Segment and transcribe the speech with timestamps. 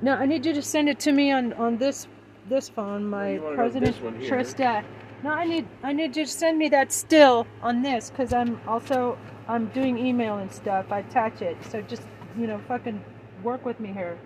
[0.00, 2.06] No, I need you to send it to me on on this
[2.48, 3.96] this phone, my you President.
[4.20, 4.84] Trista.
[5.24, 8.60] No, I need I need you to send me that still on this because I'm
[8.68, 10.86] also I'm doing email and stuff.
[10.92, 12.02] I attach it, so just
[12.38, 13.02] you know, fucking
[13.42, 14.16] work with me here.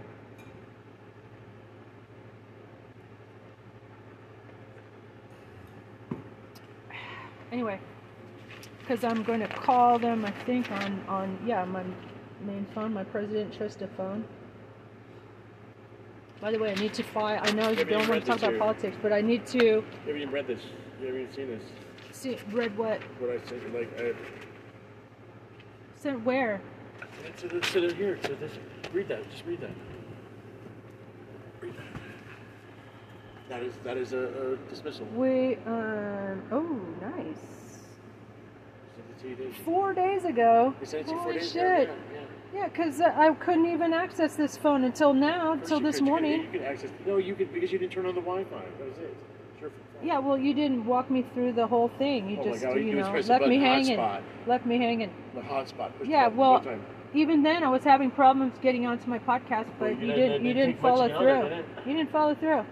[7.51, 7.81] Anyway,
[8.81, 10.25] because I'm going to call them.
[10.27, 11.85] I think on on yeah my
[12.45, 14.25] main phone, my President Trista phone.
[16.43, 17.39] By the way, I need to file.
[17.41, 19.59] I know you Have don't want to talk about or- politics, but I need to
[19.65, 20.61] You haven't even read this.
[21.01, 21.63] You haven't even seen this.
[22.11, 24.13] see read what What I sent you, like, I,
[25.95, 26.61] sent where.
[27.39, 28.51] to the, here, to this.
[28.93, 29.31] Read that.
[29.31, 29.71] Just read that.
[31.61, 31.85] Read that.
[33.49, 35.07] That is, that is a, a dismissal.
[35.15, 37.83] We um oh nice.
[38.97, 39.53] Sent it to you, you?
[39.65, 40.75] Four days ago.
[40.81, 41.83] They sent it to you four Holy shit.
[41.83, 41.95] ago.
[42.13, 42.27] Yeah, yeah.
[42.55, 46.13] Yeah, because uh, I couldn't even access this phone until now, until this could- you
[46.13, 46.43] could- morning.
[46.43, 46.91] You could access.
[47.07, 48.51] No, you could because you didn't turn on the Wi-Fi.
[48.79, 49.17] That was it.
[50.03, 52.29] Yeah, well, you didn't walk me through the whole thing.
[52.29, 53.97] You Oh just, God, you you know, left me hanging.
[54.49, 55.13] Left me hanging.
[55.35, 55.93] The hotspot.
[55.97, 56.61] Push the Yeah, well,
[57.15, 60.45] even then I was having problems getting onto my podcast, but Well, you you didn't-
[60.45, 61.49] you didn't didn't take much follow through.
[61.49, 61.65] did?
[61.87, 62.65] You didn't follow through.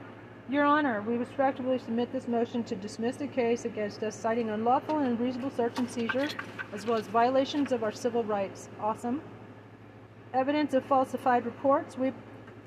[0.48, 4.98] Your Honor, we respectfully submit this motion to dismiss the case against us, citing unlawful
[4.98, 6.26] and unreasonable search and seizure,
[6.72, 8.68] as well as violations of our civil rights.
[8.80, 9.20] Awesome.
[10.32, 11.98] Evidence of falsified reports.
[11.98, 12.12] We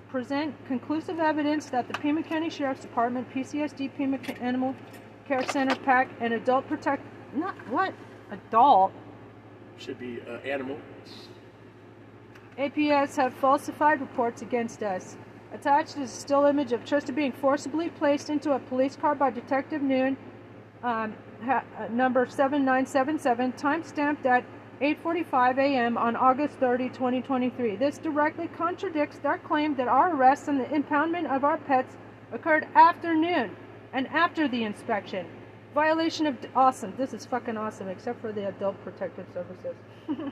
[0.09, 4.75] present conclusive evidence that the Pima County Sheriff's Department, PCSD Pima Animal
[5.27, 7.01] Care Center, PACC, and Adult Protect.
[7.33, 7.93] Not what?
[8.31, 8.91] Adult.
[9.77, 10.77] Should be uh, animal.
[12.57, 15.17] APS have falsified reports against us.
[15.53, 19.29] Attached is a still image of Trista being forcibly placed into a police car by
[19.29, 20.17] Detective Noon,
[20.83, 24.43] um, ha- uh, number 7977, timestamped at
[24.81, 25.97] 8:45 a.m.
[25.97, 27.75] on August 30, 2023.
[27.75, 31.95] This directly contradicts their claim that our arrests and the impoundment of our pets
[32.31, 33.55] occurred after noon
[33.93, 35.25] and after the inspection.
[35.73, 36.93] Violation of awesome.
[36.97, 39.75] This is fucking awesome, except for the Adult Protective Services.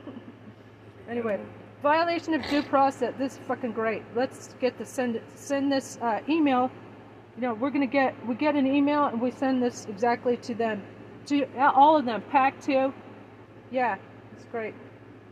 [1.11, 1.39] Anyway,
[1.81, 3.13] violation of due process.
[3.17, 4.01] This is fucking great.
[4.15, 6.71] Let's get the send send this uh, email.
[7.35, 10.55] You know, we're gonna get we get an email and we send this exactly to
[10.55, 10.81] them,
[11.25, 12.23] to uh, all of them.
[12.31, 12.93] Pack two.
[13.71, 13.97] Yeah,
[14.41, 14.73] it's great.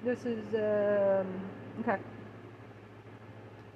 [0.06, 1.28] This is um,
[1.81, 2.00] okay.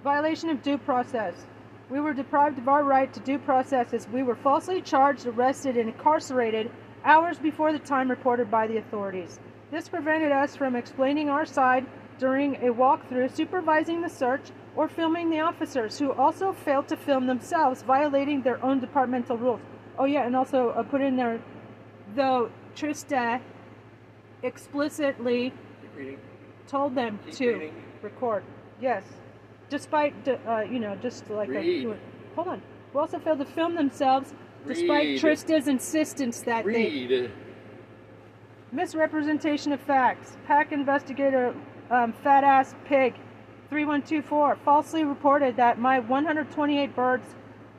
[0.04, 1.48] Violation of due process.
[1.90, 5.76] We were deprived of our right to due process as we were falsely charged, arrested,
[5.76, 6.70] and incarcerated
[7.04, 9.40] hours before the time reported by the authorities.
[9.72, 11.86] This prevented us from explaining our side
[12.20, 17.26] during a walkthrough, supervising the search, or filming the officers, who also failed to film
[17.26, 19.62] themselves, violating their own departmental rules.
[19.98, 21.42] Oh, yeah, and also uh, put in there,
[22.16, 23.42] though Trista
[24.44, 25.54] explicitly
[26.68, 27.84] told them Keep to reading.
[28.02, 28.44] record.
[28.80, 29.04] Yes,
[29.70, 31.98] despite uh, you know just like a, Read.
[32.36, 32.62] hold on.
[32.94, 34.34] We also failed to film themselves,
[34.68, 35.22] despite Read.
[35.22, 37.30] Trista's insistence that they
[38.72, 40.38] misrepresentation of facts.
[40.48, 41.56] PACC investigator
[41.92, 43.14] um, fat ass pig
[43.70, 47.36] 3124 falsely reported that my 128 birds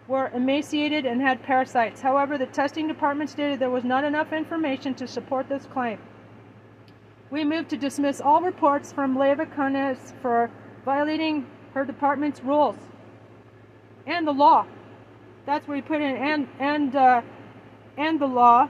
[0.06, 2.00] were emaciated and had parasites.
[2.00, 5.98] However, the testing department stated there was not enough information to support this claim.
[7.30, 10.50] We move to dismiss all reports from Leva Kunis for
[10.84, 12.76] violating her department's rules
[14.06, 14.66] and the law.
[15.46, 17.22] That's where you put in and and uh,
[17.96, 18.68] and the law.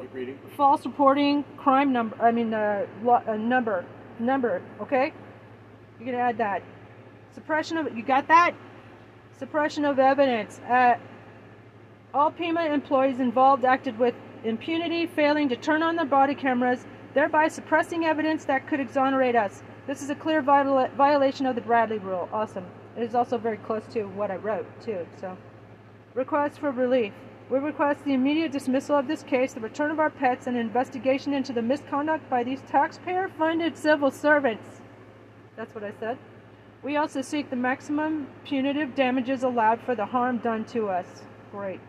[0.00, 0.38] Keep reading.
[0.56, 2.20] False reporting, crime number.
[2.20, 3.84] I mean, uh, lo- uh, number,
[4.18, 4.62] number.
[4.80, 5.12] Okay,
[5.98, 6.62] you're gonna add that.
[7.34, 7.96] Suppression of.
[7.96, 8.52] You got that?
[9.38, 10.60] Suppression of evidence.
[10.68, 10.94] Uh,
[12.14, 14.14] all Pima employees involved acted with
[14.44, 16.86] impunity, failing to turn on their body cameras,
[17.16, 19.62] thereby suppressing evidence that could exonerate us.
[19.86, 22.28] This is a clear viola- violation of the Brady Rule.
[22.30, 22.66] Awesome.
[22.94, 25.06] It is also very close to what I wrote, too.
[25.18, 25.34] So,
[26.12, 27.14] request for relief.
[27.48, 30.66] We request the immediate dismissal of this case, the return of our pets, and an
[30.66, 34.82] investigation into the misconduct by these taxpayer funded civil servants.
[35.56, 36.18] That's what I said.
[36.82, 41.22] We also seek the maximum punitive damages allowed for the harm done to us.
[41.50, 41.80] Great.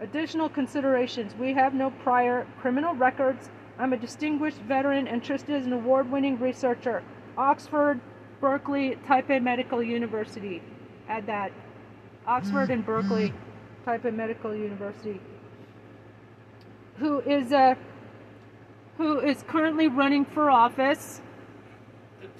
[0.00, 1.34] Additional considerations.
[1.34, 3.50] We have no prior criminal records.
[3.78, 7.02] I'm a distinguished veteran and Trista is an award winning researcher.
[7.36, 8.00] Oxford,
[8.40, 10.62] Berkeley, Taipei Medical University.
[11.08, 11.52] Add that.
[12.26, 13.32] Oxford and Berkeley,
[13.86, 15.20] Taipei Medical University.
[16.98, 17.74] Who is uh,
[18.96, 21.20] who is currently running for office.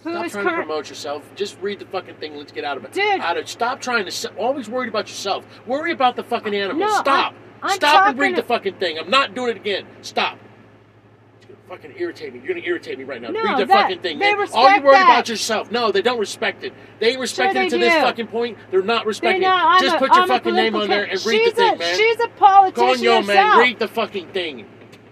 [0.02, 1.30] Who Stop is trying to promote yourself.
[1.34, 2.36] Just read the fucking thing.
[2.36, 2.92] Let's get out of it.
[2.92, 3.20] Dude.
[3.20, 4.34] Out of, stop trying to.
[4.36, 5.44] Always worried about yourself.
[5.66, 6.80] Worry about the fucking animals.
[6.80, 7.34] No, Stop.
[7.62, 8.98] I'm Stop and read to- the fucking thing.
[8.98, 9.86] I'm not doing it again.
[10.00, 10.38] Stop.
[11.68, 12.38] Fucking irritate me.
[12.44, 13.30] You're gonna irritate me right now.
[13.30, 14.20] No, Read the that- fucking thing.
[14.20, 14.48] they man.
[14.54, 15.02] All you worry that.
[15.04, 15.72] about yourself.
[15.72, 16.72] No, they don't respect it.
[17.00, 18.56] They respected they it to this fucking point.
[18.70, 19.80] They're not respecting know it.
[19.80, 21.78] Just a- put your I'm fucking name on there and read she's the thing, a,
[21.78, 21.96] man.
[21.96, 24.64] She's a politician Conyo, man, read the fucking thing.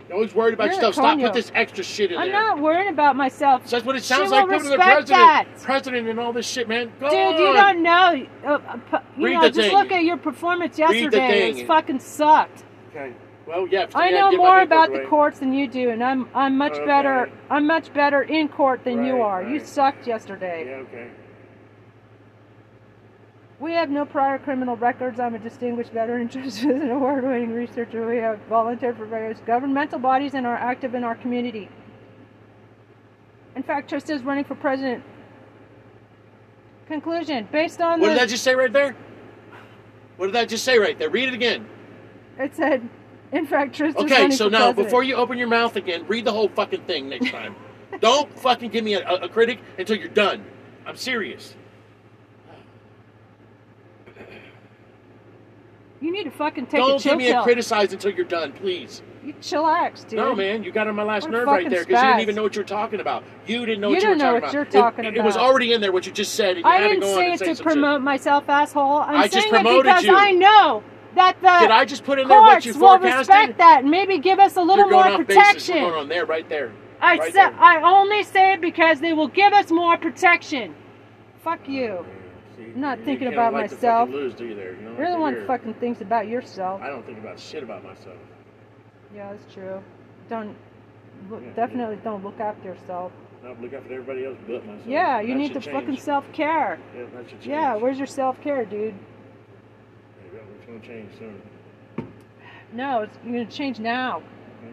[0.08, 0.94] You're always worried about You're yourself.
[0.94, 1.24] Stop Conyo.
[1.24, 2.26] put this extra shit in there.
[2.26, 3.66] I'm not worrying about myself.
[3.66, 4.44] So that's what it sounds like.
[4.48, 5.46] To the president, that.
[5.60, 6.92] president, and all this shit, man.
[7.00, 7.32] Go Dude, on.
[7.36, 8.26] you don't know.
[8.46, 8.48] Uh,
[8.92, 9.76] uh, you Read know, the just thing.
[9.76, 11.48] look at your performance yesterday.
[11.50, 11.66] It thing.
[11.66, 12.62] fucking sucked.
[12.94, 13.12] Okay.
[13.46, 13.86] Well, yeah.
[13.94, 16.86] I know more about the courts than you do, and I'm I'm much Okay.
[16.86, 17.30] better.
[17.50, 19.42] I'm much better in court than you Right, are.
[19.42, 20.64] You sucked yesterday.
[20.66, 20.76] Yeah.
[20.76, 21.10] Okay.
[23.60, 25.20] We have no prior criminal records.
[25.20, 28.06] I'm a distinguished veteran, just as an award-winning researcher.
[28.06, 31.68] We have volunteered for various governmental bodies and are active in our community.
[33.56, 35.04] In fact, Trista is running for president.
[36.88, 38.96] Conclusion: Based on What the, did that just say right there?
[40.16, 41.10] What did that just say right there?
[41.10, 41.66] Read it again.
[42.38, 42.88] it said,
[43.34, 44.76] in fact, Trista's Okay, so now president.
[44.86, 47.54] before you open your mouth again, read the whole fucking thing next time.
[48.00, 50.44] Don't fucking give me a, a, a critic until you're done.
[50.86, 51.54] I'm serious.
[56.00, 58.52] you need to fucking take a Don't chill give me a criticize until you're done,
[58.52, 59.00] please.
[59.24, 60.18] You chillax, dude.
[60.18, 62.42] No, man, you got on my last nerve right there because you didn't even know
[62.42, 63.24] what you were talking about.
[63.46, 64.52] You didn't know You what you were know talking what about.
[64.52, 66.56] you're It- talking it, was already in there what you just said.
[66.56, 67.72] And you I had to didn't say it say to some shit.
[67.72, 68.98] promote myself, asshole.
[68.98, 70.14] I'm I just saying it because you.
[70.14, 70.82] I know
[71.14, 73.18] that the Did I just put in there what you will forecasted?
[73.18, 75.42] respect that and maybe give us a little You're going more off basis.
[75.44, 75.74] protection.
[75.82, 76.72] We're going on there, right there.
[77.00, 77.60] I right said there.
[77.60, 80.74] I only say it because they will give us more protection.
[81.42, 82.04] Fuck you.
[82.56, 84.08] See, I'm not you thinking about like to myself.
[84.08, 84.54] fucking lose, do you?
[84.54, 86.80] There, you You're the one who fucking thinks about yourself.
[86.82, 88.16] I don't think about shit about myself.
[89.14, 89.82] Yeah, that's true.
[90.30, 90.56] Don't
[91.30, 93.12] look, Yeah, definitely don't look after yourself.
[93.42, 94.86] No, look after everybody else but myself.
[94.86, 95.74] Yeah, you That need should to change.
[95.84, 96.78] fucking self care.
[96.96, 97.46] Yeah, that should change.
[97.48, 98.94] Yeah, where's your self care, dude?
[100.74, 101.42] It's gonna change soon.
[102.72, 104.16] No, it's, gonna change now.
[104.16, 104.72] Okay.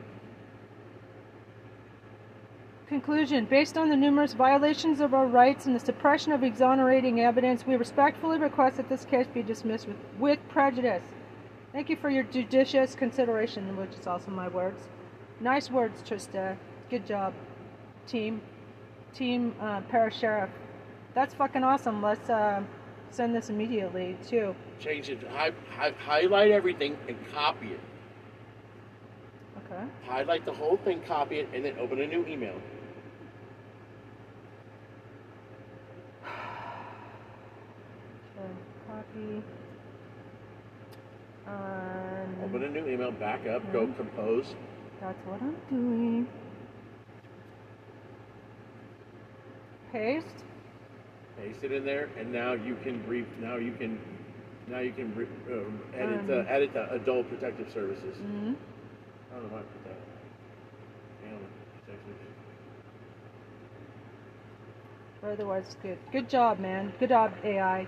[2.88, 7.68] Conclusion Based on the numerous violations of our rights and the suppression of exonerating evidence,
[7.68, 11.03] we respectfully request that this case be dismissed with, with prejudice.
[11.71, 14.88] Thank you for your judicious consideration, which is also my words.
[15.39, 16.57] Nice words, Trista.
[16.89, 17.33] Good job,
[18.07, 18.42] team.
[19.13, 20.50] Team uh, Parish Sheriff.
[21.13, 22.01] That's fucking awesome.
[22.01, 22.63] Let's uh,
[23.12, 24.56] send this immediately, too.
[24.80, 25.19] Change it.
[25.31, 27.80] Hi, hi, highlight everything and copy it.
[29.58, 29.84] Okay.
[30.06, 32.56] Highlight the whole thing, copy it, and then open a new email.
[38.38, 38.54] Okay.
[38.88, 39.44] Copy.
[41.48, 43.98] Um, Open a new email, back up, go Mhm.
[43.98, 44.56] compose.
[45.00, 46.28] That's what I'm doing.
[49.92, 50.46] Paste.
[51.42, 54.00] Paste it in there, and now you can re, now you can
[54.68, 58.18] now you can re, um, edit Um, uh, edit the adult protective services.
[58.18, 58.54] Mm-hmm.
[59.32, 59.98] I don't know why I put that.
[61.26, 61.48] Animal
[61.86, 62.16] protective.
[65.24, 65.98] Otherwise, it's good.
[66.12, 66.94] Good job, man.
[67.00, 67.88] Good job, AI.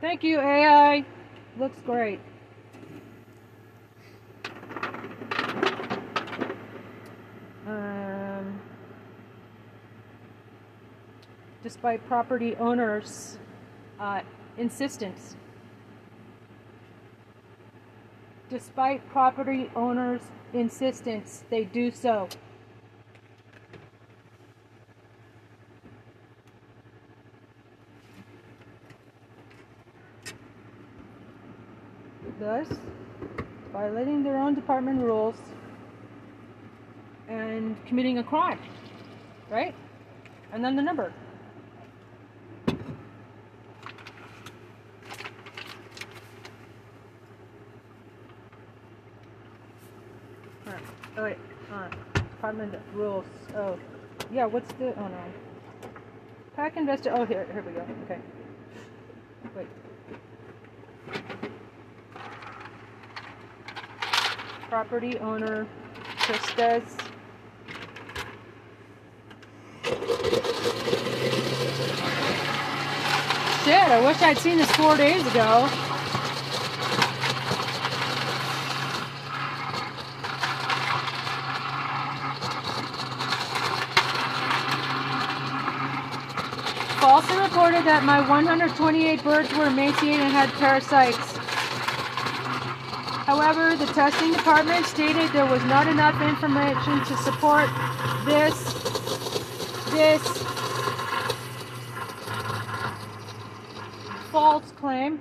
[0.00, 1.04] Thank you, AI.
[1.58, 2.20] Looks great.
[11.68, 13.36] Despite property owners'
[14.00, 14.22] uh,
[14.56, 15.36] insistence.
[18.48, 20.22] Despite property owners'
[20.54, 22.26] insistence, they do so.
[32.40, 32.68] Thus,
[33.74, 35.36] violating their own department rules
[37.28, 38.58] and committing a crime.
[39.50, 39.74] Right?
[40.50, 41.12] And then the number.
[51.18, 51.36] Oh wait.
[51.72, 52.14] Alright.
[52.14, 53.24] Department rules.
[53.56, 53.76] Oh.
[54.30, 55.18] Yeah, what's the oh no.
[56.56, 57.84] PACC investor oh here here we go.
[58.04, 58.20] Okay.
[59.56, 59.66] Wait.
[64.68, 65.66] Property owner
[66.18, 66.96] Trista's
[73.64, 75.87] Shit, I wish I'd seen this four days ago.
[87.00, 91.36] Falsely reported that my 128 birds were emaciated and had parasites.
[93.24, 97.68] However, the testing department stated there was not enough information to support
[98.24, 98.72] this
[99.92, 100.22] this
[104.32, 105.20] false claim.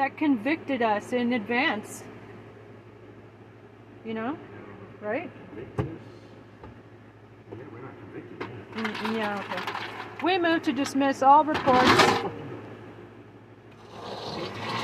[0.00, 2.04] that convicted us in advance.
[4.04, 4.36] You know,
[5.00, 5.30] right?
[8.74, 9.62] Mm, yeah, okay.
[10.22, 11.88] We move to dismiss all reports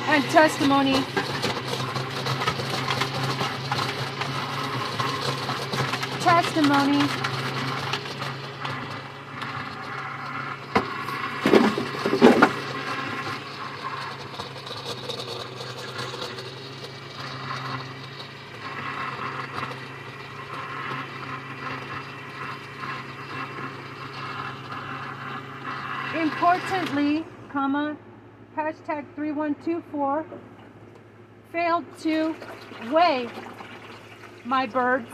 [0.09, 1.05] and testimony
[6.21, 7.27] testimony
[26.37, 27.97] importantly, comma,
[28.87, 30.27] hashtag 3124
[31.53, 32.35] failed to
[32.93, 33.29] weigh
[34.45, 35.11] my birds.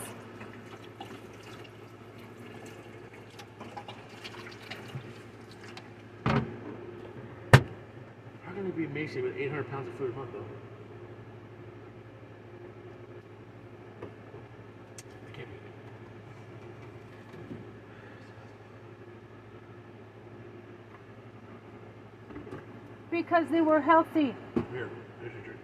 [8.45, 10.45] How can you be Macy with 800 pounds of food a month, though?
[23.33, 24.37] Because they were healthy.
[24.71, 25.59] Here, there's your drink.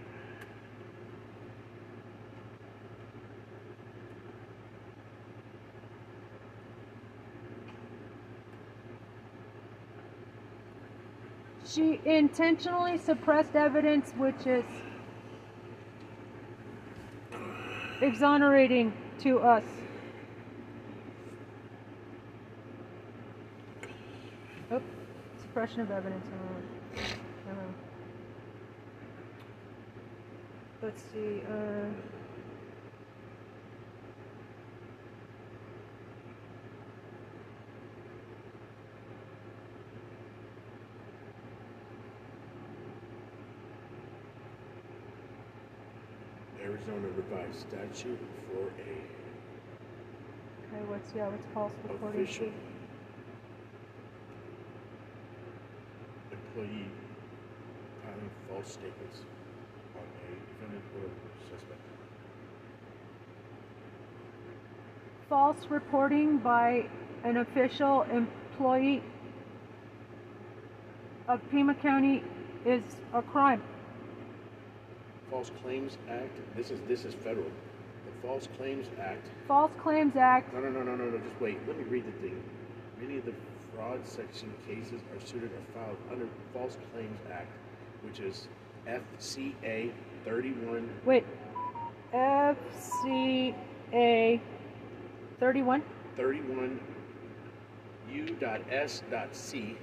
[11.66, 14.64] She intentionally suppressed evidence which is
[18.00, 19.64] exonerating to us.
[24.70, 24.80] Oh,
[25.42, 26.24] suppression of evidence.
[26.32, 26.58] uh,
[27.48, 27.54] uh,
[30.80, 31.42] Let's see.
[31.42, 31.90] Uh,
[46.62, 49.18] Arizona revised statute for a
[50.62, 51.28] okay, what's yeah?
[51.28, 52.22] What's false reporting?
[52.22, 52.52] official
[56.30, 56.86] employee
[58.04, 59.22] filing false statements
[59.96, 61.10] on a or
[61.50, 61.80] suspect.
[65.28, 66.86] False reporting by
[67.24, 69.02] an official employee
[71.28, 72.22] of Pima County
[72.64, 73.62] is a crime.
[75.30, 76.38] False Claims Act.
[76.56, 77.44] This is this is federal.
[77.44, 79.26] The False Claims Act.
[79.46, 80.52] False Claims Act.
[80.54, 81.18] No, no, no, no, no, no.
[81.18, 81.58] Just wait.
[81.66, 82.42] Let me read the thing.
[83.00, 83.34] Many of the
[83.74, 87.52] fraud section cases are suited or filed under False Claims Act,
[88.02, 88.48] which is
[88.86, 89.92] FCA
[90.24, 91.24] 31 Wait.
[92.12, 93.54] FCA
[95.40, 95.82] 31
[96.16, 96.80] 31
[98.10, 98.18] U.S.C.
[98.18, 99.76] U dot S dot C.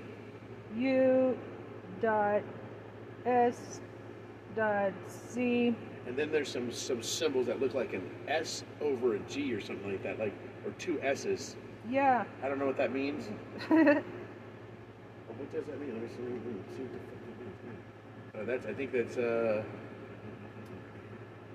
[0.76, 1.38] U
[2.02, 2.42] dot
[3.26, 3.80] S
[4.56, 5.76] dot C.
[6.08, 9.62] And then there's some some symbols that look like an S over a G or
[9.62, 10.34] something like that, like
[10.66, 11.56] or two S's.
[11.90, 12.26] Yeah.
[12.44, 13.30] I don't know what that means.
[15.38, 15.94] What does that mean?
[15.94, 16.16] Let me see.
[16.78, 17.84] See what the fuck that means.
[18.34, 18.66] Uh, that's.
[18.66, 19.18] I think that's.
[19.18, 19.64] Uh,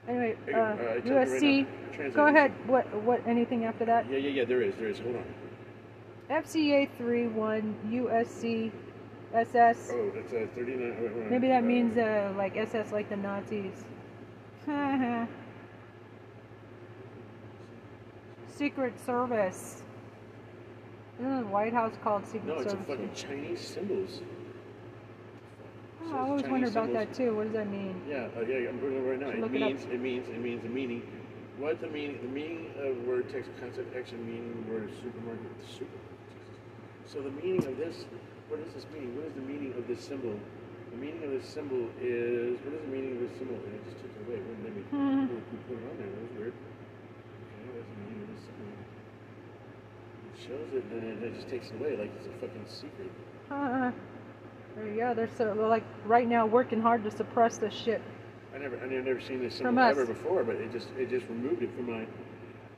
[0.09, 1.63] anyway, Hey, uh, uh, I tell you right USC.
[1.63, 2.31] now, translate Go it.
[2.35, 2.53] ahead.
[2.69, 3.03] What?
[3.03, 3.27] What?
[3.27, 4.09] Anything after that?
[4.11, 4.45] yeah, yeah, yeah.
[4.45, 4.75] There is.
[4.77, 4.99] There is.
[5.01, 5.25] Hold on.
[6.31, 8.71] FCA 31 USC
[9.35, 9.91] SS.
[9.93, 10.97] Oh, that's uh, 39.
[10.99, 11.31] oh, wait.
[11.31, 13.85] Maybe that Uh, means uh, like SS like the Nazis.
[18.49, 19.83] Secret Service.
[21.19, 22.87] Isn't the White House called Secret No, it's a Service?
[22.87, 24.21] fucking Chinese symbols.
[26.13, 27.07] I always Chinese wondered about symbols.
[27.07, 27.35] that too.
[27.37, 28.03] What does that mean?
[28.09, 29.27] Yeah, uh, yeah, I'm it right now.
[29.31, 31.03] Should It look it means, it means, it means, the meaning.
[31.59, 32.19] What the meaning?
[32.23, 35.99] The meaning of word, text, concept, action, meaning, word, supermarket, super.
[37.07, 38.07] So the meaning of this,
[38.49, 39.15] what is this meaning?
[39.17, 40.35] What is the meaning of this symbol?
[40.91, 43.55] The meaning of this symbol is, what is the meaning of this symbol?
[43.63, 44.39] And it just took it away.
[44.41, 45.27] It wouldn't let me Hmm.
[45.31, 46.11] put it- put it on there.
[46.11, 46.55] That was weird.
[46.59, 48.67] Okay, what's the meaning of this symbol?
[50.27, 53.11] It shows it, and then it just takes it away like it's a fucking secret.
[53.51, 53.93] Uh,
[54.89, 55.15] go.
[55.15, 58.03] They're so like right now working hard to suppress this shit.
[58.55, 61.27] I never, I never, never seen this symbol ever before, but it just, it just
[61.29, 62.07] removed it from my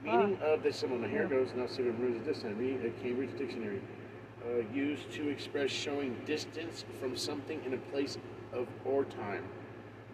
[0.02, 0.98] meaning of this symbol.
[0.98, 1.28] Now here Yeah.
[1.28, 1.48] goes.
[1.56, 2.58] Now see what removes it this time.
[2.58, 3.80] Me, a Cambridge Dictionary,
[4.44, 8.18] uh, used to express showing distance from something in a place
[8.52, 9.44] of or time.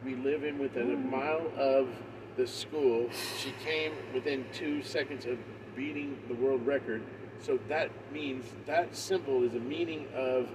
[0.05, 1.89] We live in within a mile of
[2.37, 3.09] the school.
[3.37, 5.39] She came within two seconds of
[5.75, 7.03] beating the world record.
[7.41, 10.49] So that means that symbol is a meaning of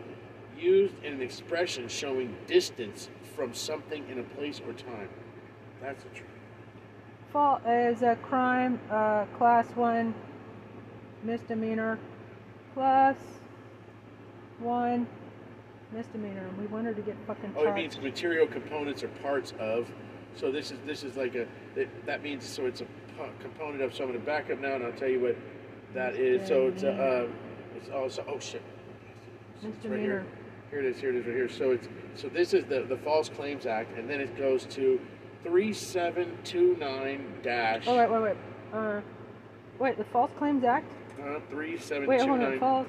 [0.60, 5.10] used in an expression showing distance from something in a place or time.
[5.82, 6.30] That's a truth.
[7.32, 10.14] Fall is a crime, uh, class one
[11.24, 11.98] misdemeanor,
[12.74, 13.16] class
[14.60, 15.08] one
[15.92, 17.78] misdemeanor, and we wanted to get fucking Oh, charged.
[17.80, 19.92] it means material components or parts of.
[20.36, 22.86] So this is this is like a it, that means so it's a
[23.40, 23.94] component of.
[23.96, 25.36] So I'm gonna back up now and I'll tell you what
[25.94, 26.48] that is.
[26.48, 27.34] So it's a, um,
[27.76, 28.62] it's also oh shit.
[29.56, 30.04] It's right Misdemeanor.
[30.04, 30.26] here.
[30.74, 31.00] Here it is.
[31.00, 31.26] Here it is.
[31.28, 31.50] Right here.
[31.50, 35.00] So it's so this is the the False Claims Act, and then it goes to
[35.44, 38.36] three seven two nine dash Oh wait, wait, wait.
[38.74, 39.02] Uh,
[39.78, 40.92] wait, the False Claims Act.
[41.20, 42.08] uh, 3729.
[42.08, 42.60] Wait, hold on.
[42.60, 42.88] False.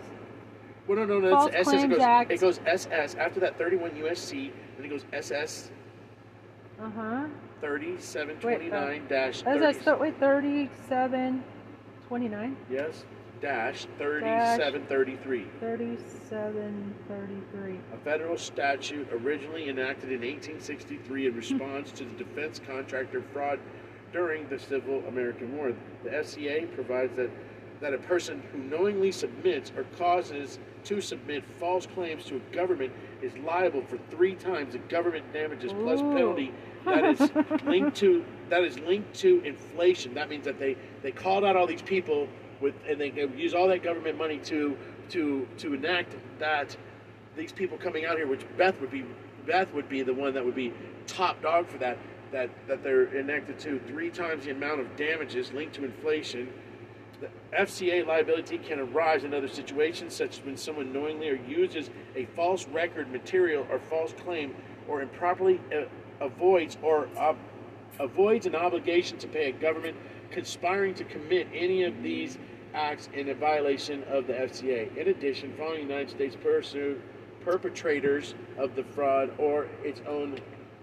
[0.88, 1.30] Well, no, no, no.
[1.30, 1.68] False It's SS.
[1.68, 2.30] It Claims goes, Act.
[2.32, 5.70] it goes SS after that 31 USC, then it goes SS
[6.80, 7.26] Uh huh.
[7.60, 9.80] 3729 dash As I 30.
[9.80, 11.44] start, wait, thirty-seven,
[12.08, 13.04] twenty-nine, Yes,
[13.40, 15.46] dash 3733.
[15.60, 17.78] thirty-seven, thirty-three.
[17.92, 23.58] A federal statute originally enacted in 1863 in response to the defense contractor fraud
[24.12, 25.72] during the Civil American War.
[26.04, 27.30] The FCA provides that,
[27.80, 32.92] that a person who knowingly submits or causes to submit false claims to a government
[33.22, 36.52] is liable for three times the government damages plus penalty
[36.84, 37.30] that is
[37.64, 40.12] linked to that is linked to inflation.
[40.14, 42.28] That means that they, they called out all these people
[42.64, 44.76] with and they, use all that government money to
[45.10, 46.76] to to enact that
[47.36, 49.04] these people coming out here, which Beth would be
[49.46, 50.72] Beth would be the one that would be
[51.06, 51.98] top dog for that
[52.32, 56.48] that that they're enacted to three times the amount of damages linked to inflation.
[57.20, 61.88] The FCA liability can arise in other situations, such as when someone knowingly or uses
[62.16, 64.54] a false record, material, or false claim,
[64.88, 65.84] or improperly uh,
[66.20, 67.38] avoids or ob-
[68.00, 69.96] avoids an obligation to pay a government,
[70.30, 72.36] conspiring to commit any of these
[72.74, 74.94] acts in a violation of the FCA.
[74.96, 77.00] In addition, following United States pursue
[77.44, 80.38] perpetrators of the fraud or its own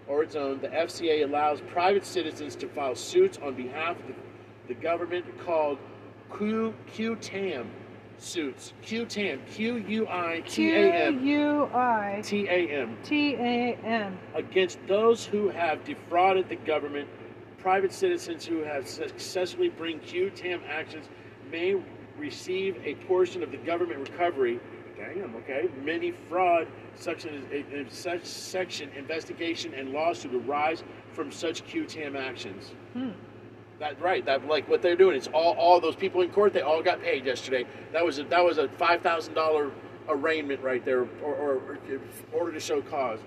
[0.07, 4.13] or its own, the FCA allows private citizens to file suits on behalf of the,
[4.67, 5.77] the government called
[6.38, 7.69] Q qui tam
[8.17, 8.74] suits.
[8.86, 13.36] qui tam Q U I T A M Q U I T A M T
[13.36, 14.17] A M.
[14.36, 17.07] against those who have defrauded the government.
[17.57, 21.07] Private citizens who have successfully bring qui tam actions
[21.51, 21.75] may
[22.17, 24.59] receive a portion of the government recovery.
[24.98, 25.68] Damn, okay.
[25.83, 27.46] Many fraud section,
[27.90, 30.83] such section investigation and lawsuit arise
[31.14, 32.72] from such qui tam actions.
[32.94, 33.09] Hmm.
[33.79, 34.24] That right.
[34.25, 35.16] That like what they're doing.
[35.18, 36.53] It's all all those people in court.
[36.53, 37.66] They all got paid yesterday.
[37.92, 39.72] That was a, that was a five thousand dollar
[40.07, 41.79] arraignment right there, or, or, or
[42.31, 43.20] order to show cause.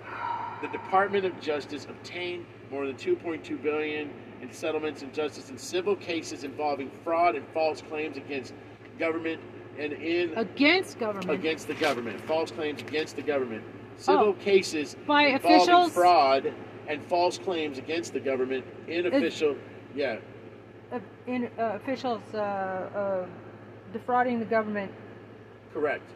[0.63, 4.11] The Department of Justice obtained more than 2.2 billion
[4.45, 8.53] in settlements and justice in civil cases involving fraud and false claims against
[8.99, 9.41] government
[9.79, 11.31] and in Against government.
[11.31, 12.21] against the government.
[12.23, 13.65] False claims against the government.
[13.97, 14.33] Civil Oh.
[14.35, 15.93] cases By involving officials?
[15.93, 16.53] fraud
[16.87, 19.57] and false claims against the government in official.
[19.97, 20.19] Yeah,
[20.93, 23.27] Uh, in uh, officials uh, uh,
[23.93, 24.93] defrauding the government.
[25.73, 26.09] correct.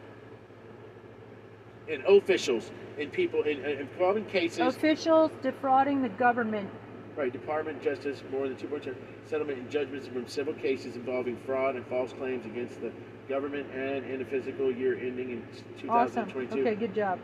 [1.89, 4.59] And officials and people in, in involving cases.
[4.59, 6.69] Officials defrauding the government.
[7.15, 8.95] Right, Department of Justice, more than two 2.2
[9.25, 12.91] settlement and judgments from civil cases involving fraud and false claims against the
[13.27, 15.43] government and in a fiscal year ending in
[15.79, 15.89] 2022.
[15.89, 16.59] Awesome.
[16.59, 17.19] Okay, good job.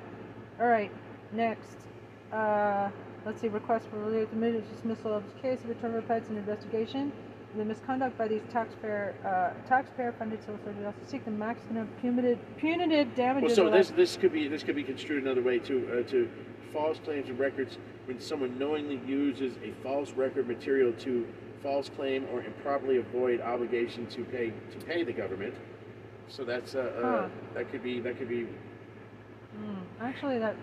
[0.60, 0.92] All right,
[1.32, 1.78] next.
[2.32, 2.90] Uh,
[3.26, 3.48] let's see.
[3.48, 5.60] Request for relief, immediate dismissal of the case.
[5.66, 7.12] Return of pets and investigation.
[7.56, 13.16] The misconduct by these taxpayer uh, taxpayer-funded solicitors also seek the maximum punitive punitive Well,
[13.16, 13.56] damages.
[13.56, 15.88] so this this could be this could be construed another way too.
[15.90, 16.30] Uh, to
[16.74, 21.28] false claims and records when someone knowingly uses a false record material to
[21.64, 25.54] false claim or improperly avoid obligation to pay to pay the government.
[26.28, 28.48] So that's uh, uh, that could be that could be.
[29.58, 30.56] Hmm, actually, that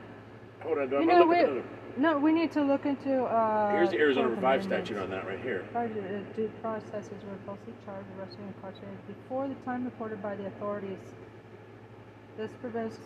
[0.62, 1.62] Hold on, do You know, we-
[1.96, 3.24] no, we need to look into.
[3.24, 5.64] Uh, Here's the Arizona Revive statute on that right here.
[5.74, 5.86] Uh,
[6.34, 10.98] due processes were falsely charged, arrested, and incarcerated before the time reported by the authorities.
[12.38, 12.98] This prevents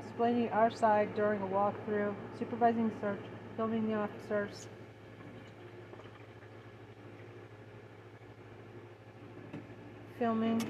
[0.00, 3.20] explaining our side during a walkthrough, supervising search,
[3.58, 4.68] filming the officers.
[10.16, 10.62] Filming.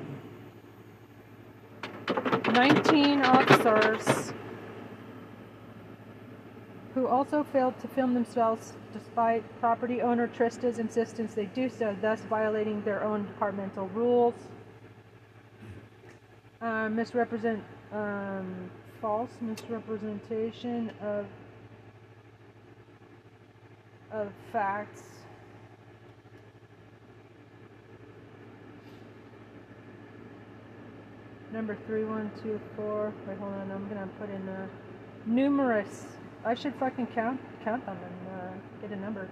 [2.50, 4.32] 19 officers
[6.94, 12.20] who also failed to film themselves despite property owner Trista's insistence they do so, thus
[12.22, 14.32] violating their own departmental rules.
[16.62, 18.70] Uh, misrepresent, um,
[19.02, 21.26] false misrepresentation of
[24.10, 25.02] of facts.
[31.52, 33.12] Number three one two four.
[33.26, 33.70] Wait, hold on.
[33.70, 34.66] I'm gonna put in uh,
[35.26, 36.06] numerous.
[36.44, 39.28] I should fucking count count them and uh, get a number.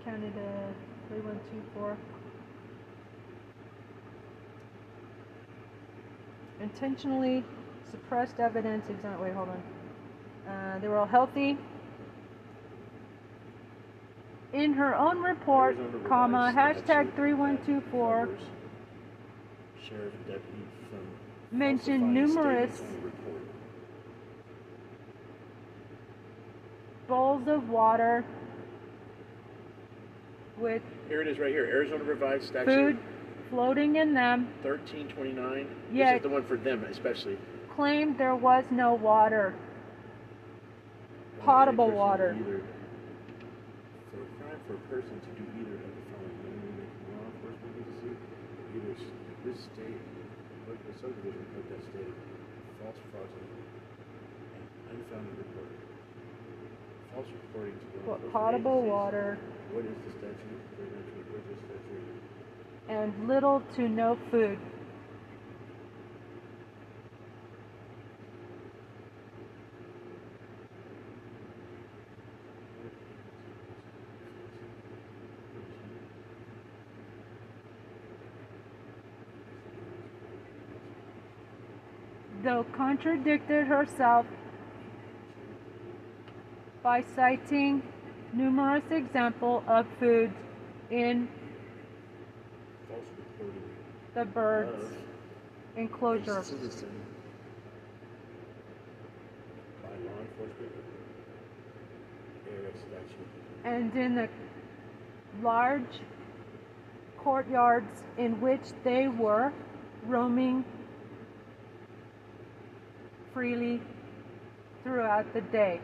[0.00, 0.72] I counted uh,
[1.08, 1.96] three one two four.
[6.60, 7.44] Intentionally
[7.90, 8.88] suppressed evidence.
[8.90, 9.62] Exam- wait, hold on.
[10.52, 11.56] Uh, they were all healthy.
[14.52, 15.76] In her own report,
[16.08, 18.28] comma, hashtag 3124
[19.88, 20.42] Sheriff deputy
[20.88, 23.42] from mentioned numerous statements on the report.
[27.08, 28.24] bowls of water
[30.58, 31.64] with Here it is right here.
[31.64, 32.98] Arizona Revised Statute food
[33.50, 35.68] floating in them, 1329.
[35.92, 36.12] Yeah.
[36.12, 37.38] This is the one for them especially.
[37.74, 39.54] claimed there was no water.
[41.44, 42.36] Potable water.
[42.40, 42.62] Either,
[44.66, 47.74] for a crime for a person to do either of the following making law enforcement
[47.78, 48.12] agency,
[48.74, 48.94] either
[49.46, 50.02] this state,
[50.66, 52.14] like the subdivision code that stated,
[52.82, 53.62] false fraudulent,
[54.58, 55.70] and unfounded report.
[57.14, 58.90] False reporting to law What, enforcement potable agencies.
[58.90, 59.38] water
[59.70, 60.62] What is the statute?
[60.78, 60.90] Very
[61.30, 62.06] what is the statute?
[62.88, 64.58] and little to no food.
[82.46, 84.24] Though contradicted herself
[86.80, 87.82] by citing
[88.32, 90.30] numerous examples of food
[90.88, 91.26] in
[94.14, 94.94] the bird's
[95.76, 96.44] enclosure.
[103.64, 104.28] and in the
[105.42, 106.00] large
[107.18, 109.52] courtyards in which they were
[110.06, 110.64] roaming
[113.36, 113.82] freely
[114.82, 115.78] throughout the day.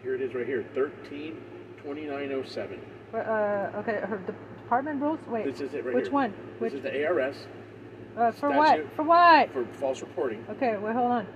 [0.00, 1.42] Here it is right here, thirteen
[1.82, 2.78] twenty-nine oh seven.
[3.12, 3.18] Uh,
[3.74, 4.22] okay, her
[4.62, 5.18] department rules.
[5.26, 6.12] Wait, This is it right which here.
[6.12, 6.30] one?
[6.30, 7.36] This Which is the ARS
[8.16, 8.94] uh, for what?
[8.94, 9.52] For what?
[9.52, 10.46] for false reporting.
[10.50, 11.26] Okay, wait, hold on.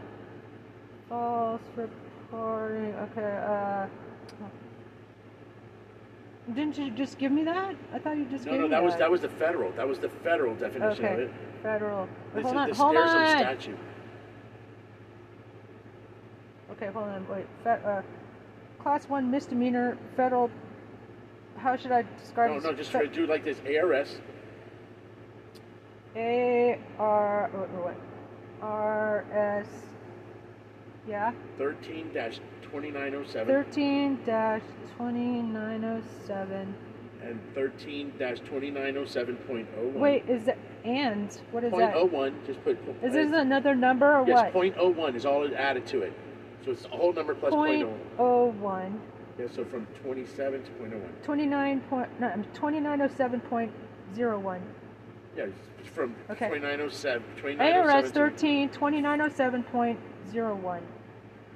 [1.08, 2.94] False reporting.
[2.94, 3.86] Okay, uh.
[6.54, 7.74] Didn't you just give me that?
[7.92, 9.70] I thought you just No, gave no, me that was that was the federal.
[9.72, 11.30] That was the federal definition of Okay, it.
[11.62, 12.08] federal.
[12.34, 13.38] This hold is on, the hold on.
[13.38, 13.78] statute.
[16.72, 17.26] Okay, hold on.
[17.28, 17.46] Wait.
[17.64, 18.02] Fe- uh,
[18.80, 20.50] class one misdemeanor, federal.
[21.58, 22.64] How should I describe No, this?
[22.64, 23.60] no, just Fe- try to do like this.
[23.66, 24.18] ARS
[26.16, 27.50] A R.
[27.84, 27.96] Wait.
[28.62, 29.66] R S.
[31.08, 31.32] Yeah.
[31.56, 34.62] thirteen dash twenty-nine oh seven Thirteen dash
[34.96, 36.74] twenty nine oh seven.
[37.22, 40.00] and thirteen dash twenty-nine oh seven point oh one.
[40.00, 41.96] Wait, is it and what is Point that?
[41.96, 42.34] oh one.
[42.46, 42.78] Just put.
[43.02, 44.52] Is this another number or yes, what?
[44.52, 46.12] point oh one is all it added to it.
[46.64, 48.24] So it's a whole number plus point oh Point oh.
[48.24, 49.00] oh one.
[49.38, 51.12] Yeah, so from twenty-seven to point oh one.
[51.22, 54.60] 29 point, no, 2907.01.
[55.36, 55.46] Yeah,
[55.78, 56.48] it's from Okay.
[56.48, 57.22] 2907,
[57.60, 60.80] ARS 2907 13, 2907.01.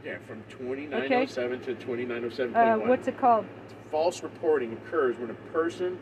[0.05, 2.55] Yeah, from 2907 to 2907.1.
[2.57, 3.45] Uh, what's it called?
[3.91, 5.99] False reporting occurs when a person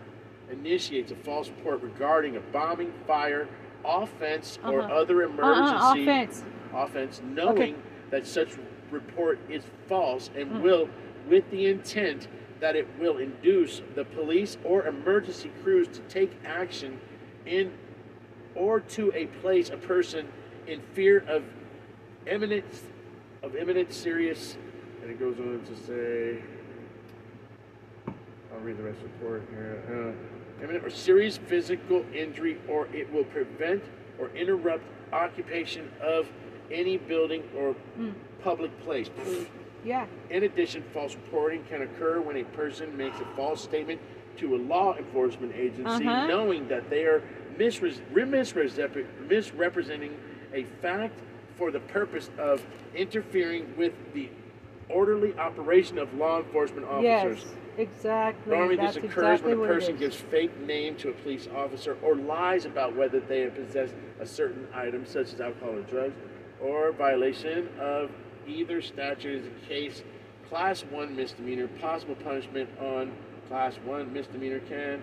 [0.51, 3.47] initiates a false report regarding a bombing, fire,
[3.85, 4.95] offense, or Uh-huh.
[4.95, 6.45] other emergency Uh-uh, offense.
[6.73, 8.57] offense, knowing that such
[8.91, 10.89] report is false and will,
[11.29, 12.27] with the intent
[12.61, 16.99] that it will induce the police or emergency crews to take action
[17.47, 17.71] in
[18.55, 20.27] or to a place a person
[20.67, 21.43] in fear of
[22.27, 22.65] imminent
[23.43, 24.57] of imminent serious
[25.03, 26.43] and it goes on to say
[28.53, 30.15] I'll read the rest of the report here.
[30.59, 33.83] Uh, imminent or serious physical injury, or it will prevent
[34.19, 36.27] or interrupt occupation of
[36.71, 38.13] any building or Mm.
[38.43, 39.09] public place.
[39.85, 40.07] Yeah.
[40.29, 44.01] In addition, false reporting can occur when a person makes a false statement
[44.39, 46.27] to a law enforcement agency, Uh-huh.
[46.27, 47.23] knowing that they are
[47.57, 50.15] misres- misrepre- misrepresenting
[50.53, 51.19] a fact
[51.61, 52.65] for the purpose of
[52.97, 54.31] interfering with the
[54.89, 57.45] orderly operation of law enforcement officers.
[57.45, 57.55] Yes.
[57.77, 58.57] Exactly.
[58.57, 61.97] Normally, That's this occurs exactly when a person gives fake name to a police officer
[62.03, 66.15] or lies about whether they have possessed a certain item, such as alcohol or drugs,
[66.63, 68.11] or violation of
[68.49, 70.03] either statute is a case.
[70.49, 73.13] Class one misdemeanor, possible punishment on
[73.49, 75.03] class one misdemeanor can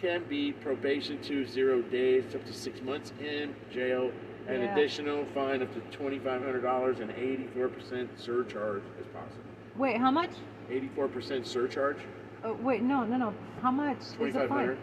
[0.00, 4.12] can be probation to zero days, up to six months in jail,
[4.48, 4.72] an Yeah.
[4.72, 9.44] additional fine up to twenty five hundred dollars, and eighty four percent surcharge as possible.
[9.76, 10.30] Wait, how much?
[10.70, 11.98] Eighty four percent surcharge.
[12.44, 13.34] Oh, wait, no, no, no.
[13.62, 14.76] How much is the fine?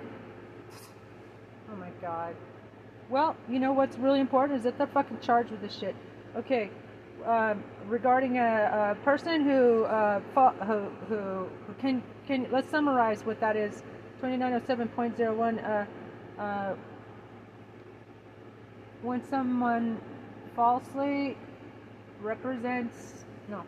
[1.71, 2.35] Oh my god.
[3.09, 5.95] Well, you know what's really important is that they're fucking charged with this shit.
[6.35, 6.69] Okay,
[7.25, 10.19] um, regarding a, a person who, uh,
[10.65, 13.83] who, who, who can, can, let's summarize what that is.
[14.21, 15.87] 2907.01,
[16.37, 16.75] uh, uh,
[19.01, 19.99] when someone
[20.55, 21.37] falsely
[22.21, 23.63] represents no.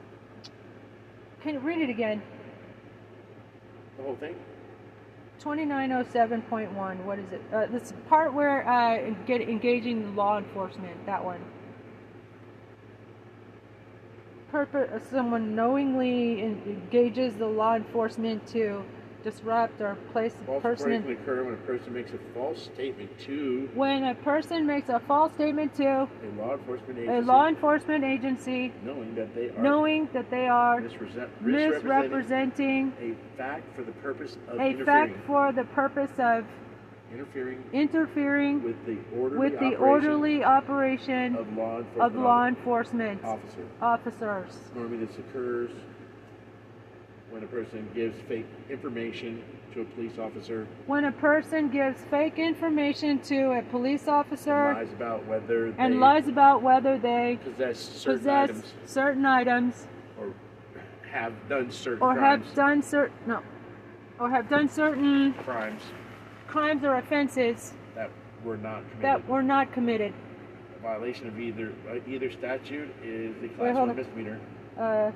[1.42, 2.22] Can you read it again?
[3.98, 4.36] The whole thing?
[5.40, 7.04] 2907.1.
[7.04, 7.42] What is it?
[7.54, 11.06] Uh, this part where uh, get engaging law enforcement.
[11.06, 11.40] That one.
[14.52, 15.04] Purpose.
[15.12, 18.84] Someone knowingly engages the law enforcement to
[19.24, 21.22] disrupt or place a False person reporting in.
[21.22, 25.34] occur when a person makes a false statement to When a person makes a false
[25.34, 30.10] statement to a law enforcement agency, a law enforcement agency, knowing that they are knowing
[30.14, 35.26] that they are misrepresent- misrepresenting misrepresenting a fact for the purpose of a interfering, fact
[35.26, 36.46] for the purpose of
[37.12, 42.48] interfering interfering with the orderly with the operation orderly operation of law enforcement of law
[42.48, 43.66] enforcement officer.
[43.82, 44.60] officers.
[44.76, 45.72] Normally, this occurs
[47.30, 52.40] when a person gives fake information to a police officer When a person gives fake
[52.40, 57.80] information to a police and officer lies about whether and lies about whether they possess
[57.80, 59.88] certain possess items certain items
[60.20, 60.34] or
[61.12, 63.42] have done certain or crimes, have done certain no
[64.20, 65.82] or have done certain crimes
[66.48, 68.10] crimes or offenses that
[68.44, 69.04] were not committed.
[69.04, 70.14] that were not committed.
[70.78, 73.96] a violation of either uh, either statute is a class Wait, one on.
[73.96, 74.40] misdemeanor.
[74.78, 75.12] Uh,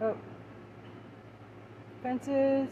[0.00, 0.16] oh,
[2.02, 2.68] offenses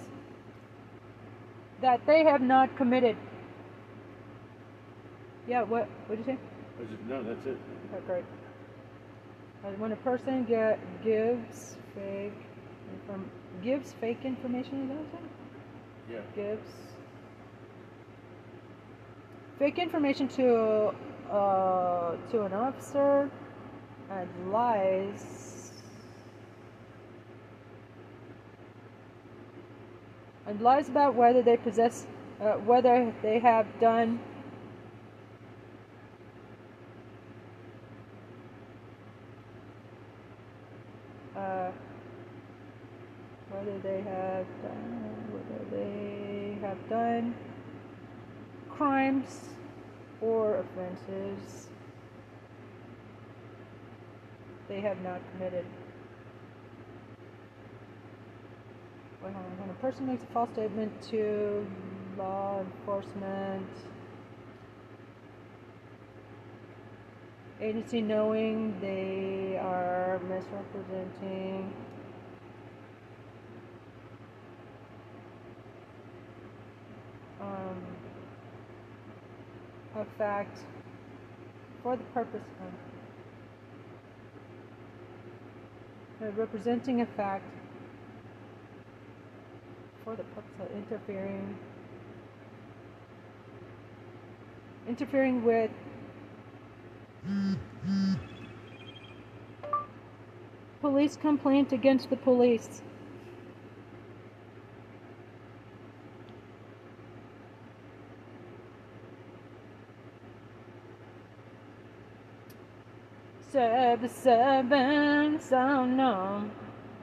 [1.80, 3.16] that they have not committed.
[5.46, 5.88] Yeah, what?
[6.06, 6.38] What did you say?
[6.78, 7.56] Said, No, that's it.
[7.94, 8.24] Oh, great.
[9.64, 12.32] Uh, when a person get, gives fake
[12.92, 13.30] inform,
[13.62, 15.22] gives fake information, is that what
[16.10, 16.20] Yeah.
[16.34, 16.70] Gives
[19.58, 20.94] fake information to
[21.30, 23.30] uh, to an officer
[24.10, 25.59] and lies
[30.46, 32.06] and lies about whether they possess
[32.40, 34.18] uh, whether they have done
[41.36, 41.70] uh,
[43.50, 47.34] whether they have done whether they have done
[48.70, 49.50] crimes
[50.20, 51.68] or offenses
[54.70, 55.66] they have not committed.
[59.32, 59.58] Hold on.
[59.60, 61.66] When a person makes a false statement to
[62.18, 63.68] law enforcement
[67.60, 71.72] agency knowing they are misrepresenting
[77.40, 77.82] um,
[79.96, 80.60] a fact
[81.82, 82.40] for the purpose
[86.22, 87.44] of representing a fact
[90.10, 91.56] for the purpose of interfering
[94.88, 95.70] interfering with
[100.80, 102.82] police complaint against the police
[113.52, 116.48] Seven, seven, so oh no.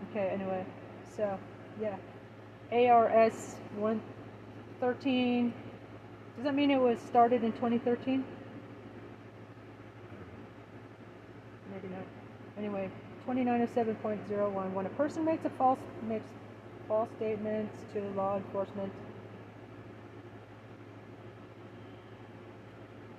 [0.10, 0.65] Okay, anyway,
[1.13, 1.38] so,
[1.82, 1.98] yeah.
[2.71, 5.53] ARS 113.
[6.36, 8.23] Does that mean it was started in 2013?
[11.71, 12.03] Maybe not.
[12.58, 12.89] Anyway,
[13.27, 14.73] 2907.01.
[14.73, 16.25] When a person makes a false makes
[16.88, 18.91] false statements to law enforcement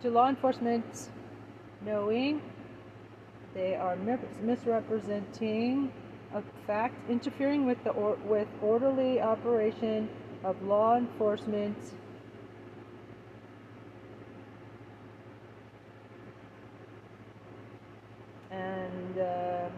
[0.00, 1.08] to law enforcement
[1.84, 2.40] knowing
[3.52, 3.96] they are
[4.42, 5.92] misrepresenting
[6.66, 10.08] fact, interfering with the or- with orderly operation
[10.44, 11.76] of law enforcement.
[18.50, 19.68] And uh,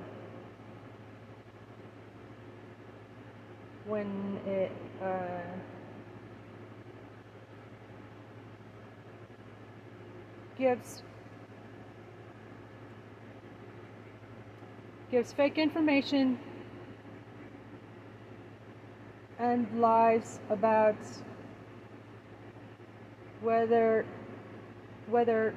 [3.86, 5.40] when it uh,
[10.58, 11.02] gives
[15.10, 16.38] gives fake information
[19.38, 20.96] and lies about
[23.42, 24.04] whether
[25.08, 25.54] whether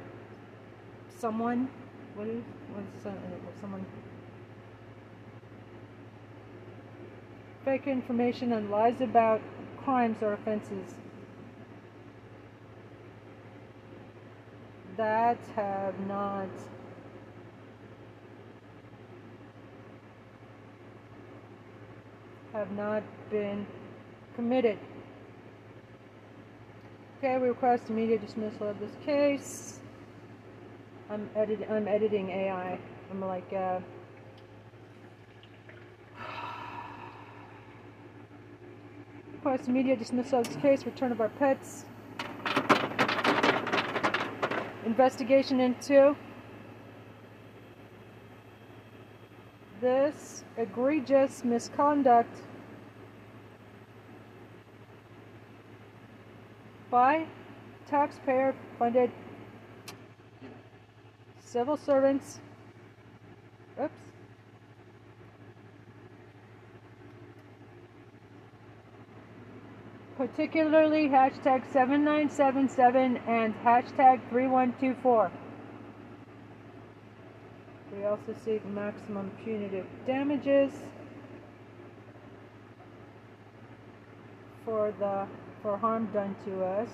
[1.18, 1.70] someone
[2.16, 3.12] what is what's uh,
[3.60, 3.86] someone?
[7.66, 9.42] Fake information and lies about
[9.84, 10.96] crimes or offenses
[14.98, 16.50] that have not
[22.54, 23.66] have not been
[24.36, 24.78] committed.
[27.18, 29.80] Okay, we request immediate dismissal of this case.
[31.10, 32.78] I'm edit I'm editing AI.
[33.10, 33.80] I'm like uh
[39.34, 41.86] Request immediate dismissal of this case, return of our pets.
[44.86, 46.16] Investigation into
[49.82, 52.38] this egregious misconduct
[56.92, 57.26] by
[57.88, 59.12] taxpayer funded
[61.40, 62.40] civil servants.
[63.82, 63.94] Oops.
[70.18, 75.32] Particularly hashtag 7977 and hashtag 3124.
[78.04, 80.74] We also seek maximum punitive damages
[84.66, 85.26] for the
[85.62, 86.90] for harm done to us.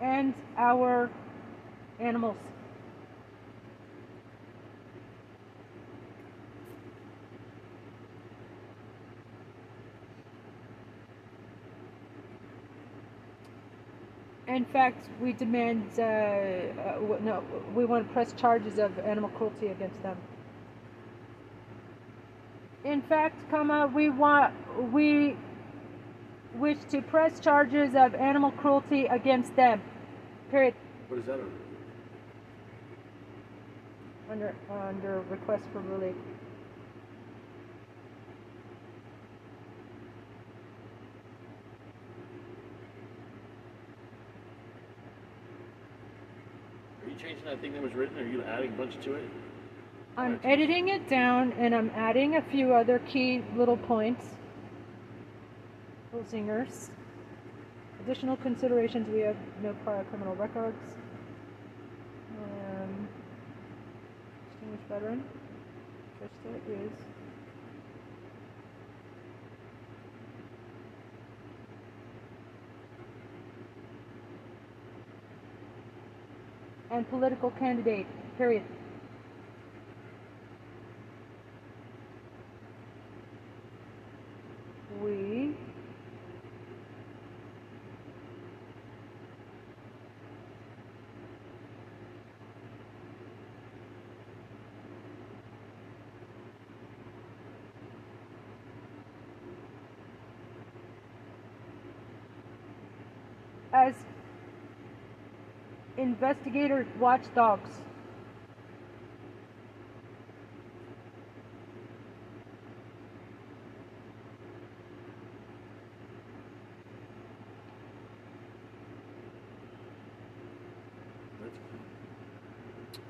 [0.00, 1.08] And our
[2.00, 2.51] animals.
[14.52, 17.42] In fact, we demand, uh, uh, no,
[17.74, 20.18] we want to press charges of animal cruelty against them.
[22.84, 24.52] In fact, comma, we want,
[24.92, 25.38] we
[26.56, 29.80] wish to press charges of animal cruelty against them.
[30.50, 30.74] Period.
[31.08, 31.48] What is that under?
[34.30, 36.16] Under, under request for relief.
[47.22, 48.18] Changing that thing that was written?
[48.18, 49.30] Or are you adding a bunch to it?
[50.16, 54.26] I'm editing it down and I'm adding a few other key little points.
[56.12, 56.90] Little zingers.
[58.04, 60.76] Additional considerations we have no prior criminal records.
[62.38, 63.08] Um,
[64.50, 65.24] distinguished veteran.
[66.20, 67.11] Trista is.
[76.92, 78.62] And political candidate, period.
[85.02, 85.56] we
[103.72, 103.94] as
[106.02, 107.80] investigator watchdogs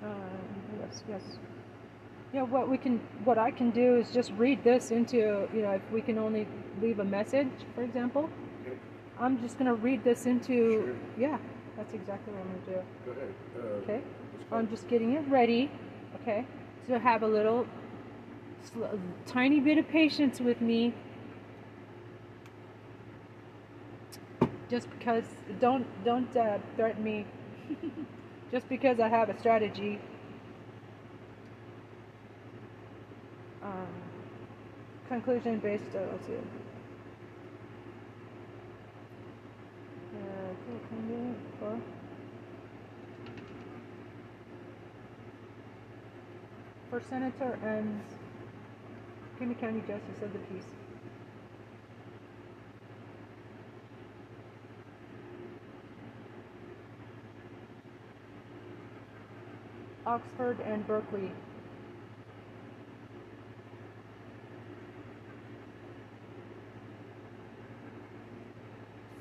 [0.03, 0.07] Uh,
[0.81, 1.23] yes, yes.
[2.33, 5.73] Yeah, what we can, what I can do is just read this into, you know,
[5.73, 6.47] if we can only
[6.81, 8.31] leave a message, for example,
[8.67, 8.77] okay.
[9.21, 10.95] I'm just gonna read this into, Sure.
[11.19, 11.39] yeah,
[11.83, 12.85] that's exactly what I'm gonna do.
[13.05, 13.35] Go ahead.
[13.57, 14.01] Uh, Okay,
[14.51, 14.57] go.
[14.57, 15.69] I'm just getting it ready.
[16.21, 16.47] Okay,
[16.87, 17.67] so have a little,
[18.63, 18.85] sl-
[19.27, 20.95] tiny bit of patience with me.
[24.71, 25.25] Just because,
[25.61, 27.27] don't don't uh, threaten me.
[28.53, 29.99] just because I have a strategy.
[33.61, 33.89] Um,
[35.09, 35.95] conclusion based.
[35.97, 36.35] Uh, let's see.
[36.35, 36.39] Uh,
[40.65, 41.81] cool, can do it for-
[46.91, 48.01] for senator and
[49.39, 50.65] Kinney County Justice of the Peace.
[60.05, 61.31] Oxford and Berkeley.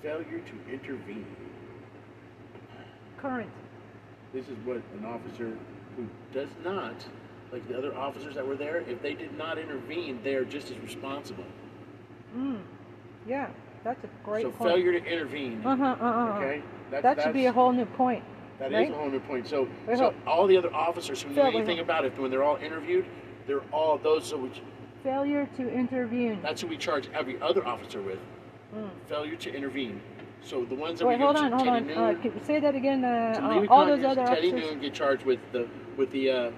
[0.01, 1.25] Failure to intervene.
[3.17, 3.51] Current.
[4.33, 5.55] This is what an officer
[5.95, 7.05] who does not,
[7.51, 10.71] like the other officers that were there, if they did not intervene, they are just
[10.71, 11.43] as responsible.
[12.35, 12.61] Mm.
[13.27, 13.49] Yeah,
[13.83, 14.71] that's a great so point.
[14.71, 15.61] failure to intervene.
[15.65, 15.83] Uh huh.
[15.83, 16.37] Uh huh.
[16.37, 18.23] Okay, that's, That should be a whole new point.
[18.59, 18.91] That is right?
[18.91, 19.47] a whole new point.
[19.47, 22.43] So, Wait, so all the other officers who knew wait, anything about it, when they're
[22.43, 23.05] all interviewed,
[23.47, 24.25] they're all those.
[24.25, 24.61] So which,
[25.03, 26.39] Failure to intervene.
[26.43, 28.19] that's who we charge every other officer with.
[28.75, 28.89] Mm.
[29.09, 29.99] Failure to intervene.
[30.43, 32.15] So the ones that Wait, we hold on, to hold Teddy on.
[32.21, 33.03] Noon, Uh, say that again.
[33.03, 34.71] Uh, uh, all those other Teddy officers.
[34.71, 36.51] Noon get charged with the with the uh,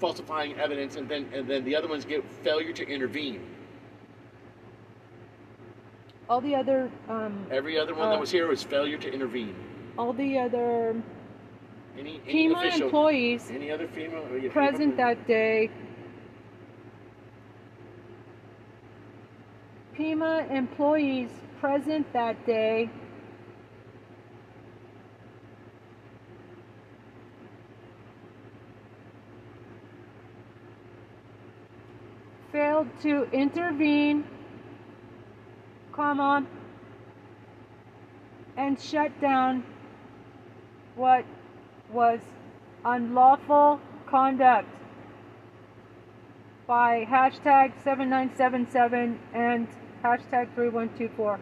[0.00, 3.40] falsifying evidence, and then and then the other ones get failure to intervene.
[6.30, 9.54] all the other um, Every other one Uh, that was here was failure to intervene.
[9.98, 10.94] all the other
[11.98, 15.70] Any, any Pima official, employees any other female or present Pima that day.
[19.96, 21.30] Pima employees
[21.60, 22.88] present that day
[32.52, 34.24] failed to intervene,
[35.92, 36.46] comma,
[38.56, 39.64] and shut down
[40.96, 41.24] what
[41.92, 42.20] was
[42.84, 44.68] unlawful conduct
[46.66, 49.68] by hashtag 7977 and
[50.04, 51.40] hashtag 3124.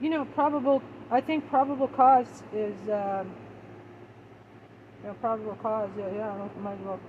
[0.00, 3.30] You know, probable, I think probable cause is, um,
[5.02, 7.00] you know, probable cause, yeah, yeah, I know, might as well.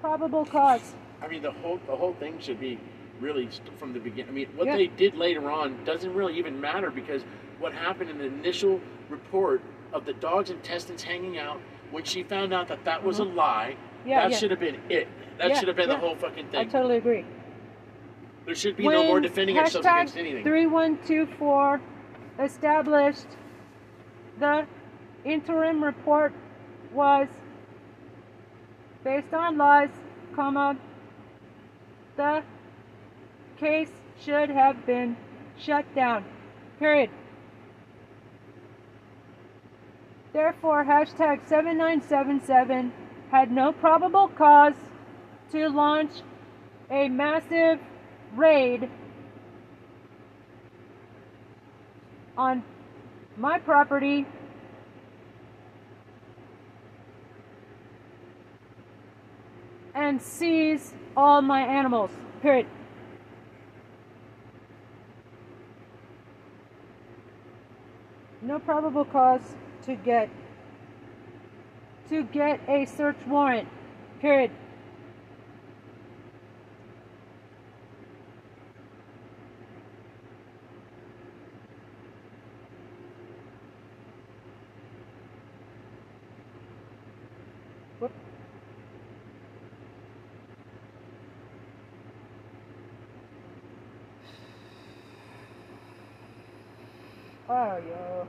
[0.00, 0.94] Probable cause.
[1.22, 2.78] I mean, the whole the whole thing should be
[3.20, 4.30] really st- from the beginning.
[4.30, 4.76] I mean, what Yeah.
[4.76, 7.22] they did later on doesn't really even matter because
[7.58, 9.60] what happened in the initial report
[9.92, 11.60] of the dog's intestines hanging out
[11.90, 14.08] when she found out that that was a lie, Mm-hmm.
[14.08, 14.36] Yeah, that yeah.
[14.38, 15.08] should have been it.
[15.36, 16.60] That Yeah, should have been the whole fucking thing.
[16.60, 17.24] I totally agree.
[18.46, 20.42] there should be no more defending ourselves against anything.
[20.42, 21.80] 3124
[22.38, 23.26] established
[24.38, 24.66] the
[25.26, 26.32] interim report
[26.92, 27.28] was
[29.04, 29.90] based on lies,
[30.34, 30.76] comma,
[32.16, 32.42] the
[33.58, 35.16] case should have been
[35.58, 36.24] shut down.
[36.78, 37.10] Period.
[40.32, 42.92] Therefore, hashtag 7977
[43.30, 44.74] had no probable cause
[45.52, 46.10] to launch
[46.90, 47.80] a massive
[48.34, 48.88] raid
[52.36, 52.62] on
[53.36, 54.26] my property
[59.94, 62.10] and seize all my animals.
[62.42, 62.66] Period.
[68.42, 69.42] No probable cause
[69.82, 70.30] to get
[72.08, 73.68] to get a search warrant.
[74.20, 74.50] Period.
[97.52, 98.28] Oh, yo.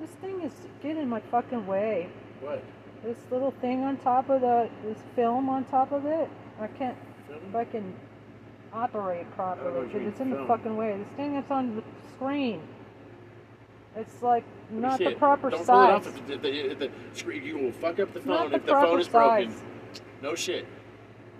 [0.00, 2.08] This thing is getting in my fucking way.
[2.40, 2.62] What?
[3.02, 6.96] This little thing on top of the, this film on top of it, I can't
[7.26, 7.40] Film?
[7.52, 7.94] fucking
[8.72, 10.96] operate I don't know properly because it's in the fucking way.
[10.96, 11.82] This thing that's on the
[12.14, 12.62] screen,
[13.96, 15.18] it's like not the it.
[15.18, 16.04] proper Don't size.
[16.04, 17.44] pull it off the, the, screen.
[17.44, 19.52] You will fuck up the It's phone the if the phone is broken.
[20.22, 20.66] No shit.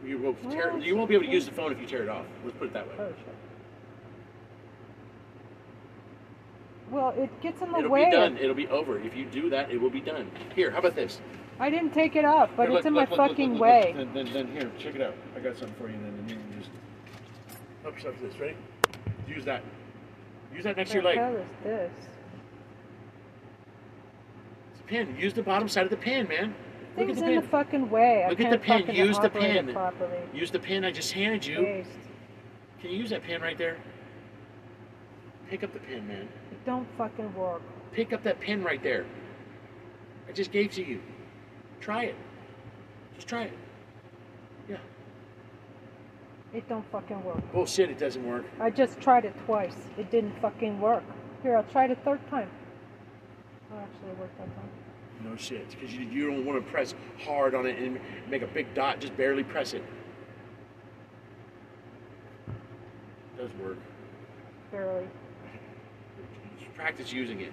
[0.04, 2.08] You will tear, You won't be able to use the phone if you tear it
[2.08, 2.26] off.
[2.44, 2.94] Let's put it that way.
[2.98, 3.34] Oh, shit.
[6.90, 8.04] Well, it gets in the It'll way.
[8.06, 8.36] be done.
[8.38, 8.98] It'll be over.
[9.00, 10.30] If you do that, it will be done.
[10.54, 11.20] Here, how about this?
[11.58, 13.52] I didn't take it off, but Here, it's look, in look, my look, look, fucking
[13.54, 13.94] look, way.
[13.96, 15.14] Then, then, then here, check it out.
[15.34, 15.94] I got something for you.
[15.94, 16.70] Then, then you can just
[17.82, 18.38] help yourself to this.
[18.38, 18.56] Ready?
[19.26, 19.62] Use that.
[20.54, 21.16] Use that next to your leg.
[21.16, 21.92] the hell is this?
[24.72, 25.16] It's a pin.
[25.18, 26.54] Use the bottom side of the pin, man.
[26.96, 27.50] Look at the in the pin.
[27.50, 28.26] fucking way.
[28.28, 28.86] Look I at the can't pin.
[28.86, 29.74] fucking Use the operate it pin.
[29.74, 30.18] properly.
[30.34, 31.56] Use the pin I just handed you.
[31.56, 31.90] Paste.
[32.80, 33.78] Can you use that pin right there?
[35.48, 36.28] Pick up the pen, man.
[36.50, 37.62] It don't fucking work.
[37.92, 39.06] Pick up that pen right there.
[40.28, 41.00] I just gave to you.
[41.80, 42.16] Try it.
[43.14, 43.52] Just try it.
[44.68, 44.78] Yeah.
[46.52, 47.40] It don't fucking work.
[47.52, 48.44] Bullshit, it doesn't work.
[48.60, 49.76] I just tried it twice.
[49.96, 51.04] It didn't fucking work.
[51.42, 52.50] Here, I'll try it a third time.
[53.72, 54.70] Oh, actually, it worked that time.
[55.24, 55.70] No shit.
[55.70, 56.94] Because you, you don't want to press
[57.24, 59.00] hard on it and make a big dot.
[59.00, 59.84] Just barely press it.
[62.48, 63.78] It does work.
[64.72, 65.06] Barely.
[66.76, 67.52] Practice using it.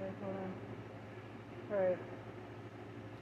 [0.00, 1.76] Okay, hold on.
[1.76, 1.98] Alright.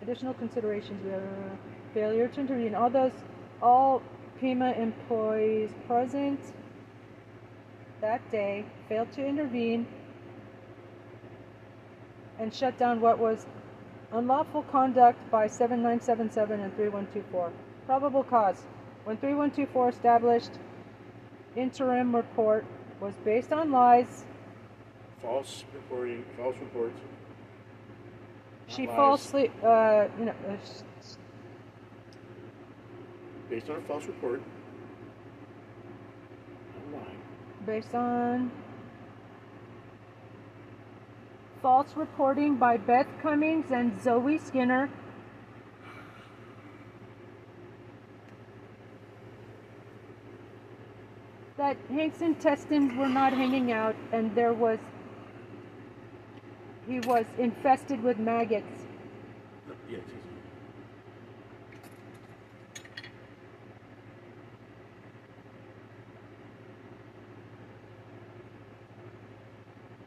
[0.03, 1.05] Additional considerations.
[1.05, 1.57] We have uh,
[1.93, 2.75] failure to intervene.
[2.75, 3.13] All those,
[3.61, 4.03] all
[4.41, 6.41] Pima employees present
[8.01, 9.87] that day failed to intervene
[12.39, 13.45] and shut down what was
[14.13, 17.53] unlawful conduct by 7977 and 3124.
[17.85, 18.63] Probable cause.
[19.05, 20.53] When 3124 established
[21.55, 22.65] interim report
[23.01, 24.25] was based on lies,
[25.23, 26.99] False reporting, false reports.
[28.69, 28.97] She Lies.
[28.97, 30.57] falsely, uh, you know, uh,
[33.51, 34.41] Based on a false report.
[36.77, 37.19] I'm lying.
[37.67, 38.51] based on
[41.61, 44.89] false reporting by Beth Cummings and Zoe Skinner.
[51.61, 54.79] That Hank's intestines were not hanging out and there was
[56.89, 58.65] he was infested with maggots.
[59.87, 59.99] Yeah,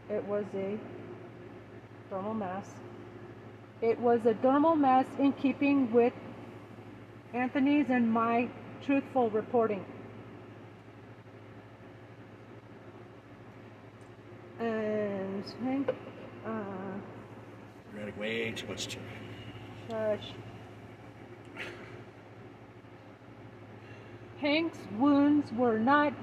[0.09, 0.79] It was a
[2.11, 2.67] dermal mass.
[3.79, 6.13] It was a dermal mass in keeping with
[7.31, 8.49] Anthony's and my
[8.83, 9.85] truthful reporting.
[14.63, 15.89] And Hank,
[16.45, 16.51] uh,
[17.93, 19.03] You're adding way too much to it.
[19.89, 20.31] Shush.
[24.39, 26.13] Hank's wounds were not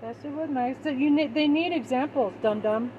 [0.00, 0.76] That's it was nice.
[0.82, 2.90] So you need, they need examples, dum dum.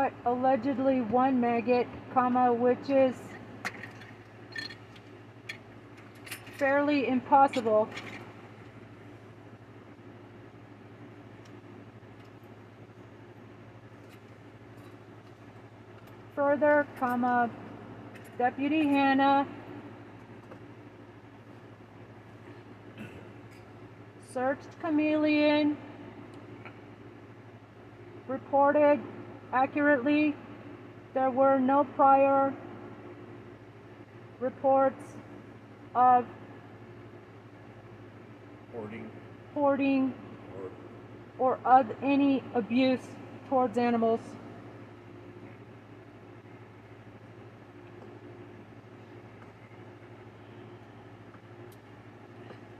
[0.00, 3.16] but allegedly one maggot, comma, which is
[6.56, 7.88] fairly impossible.
[16.36, 17.50] Further, comma,
[18.38, 19.48] Deputy Hannah
[24.32, 25.76] searched Chameleon,
[28.28, 29.00] reported
[29.52, 30.34] accurately.
[31.14, 32.54] There were no prior
[34.38, 35.02] reports
[35.94, 36.24] of
[38.72, 39.10] Hoarding
[39.52, 40.14] hoarding
[41.38, 43.00] or or of any abuse
[43.48, 44.20] towards animals.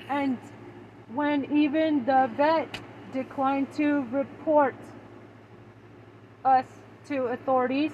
[0.09, 0.39] And
[1.15, 2.81] when even the vet
[3.13, 4.75] declined to report
[6.45, 6.65] us
[7.09, 7.93] to authorities,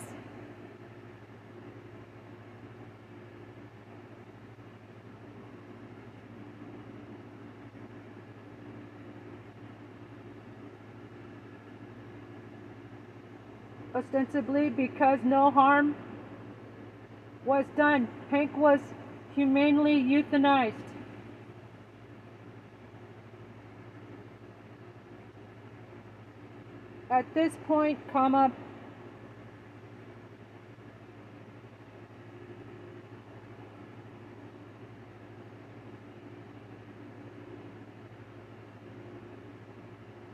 [13.94, 15.96] ostensibly because no harm
[17.44, 18.08] was done.
[18.30, 18.80] Hank was
[19.34, 20.95] humanely euthanized.
[27.16, 28.52] At this point, comma,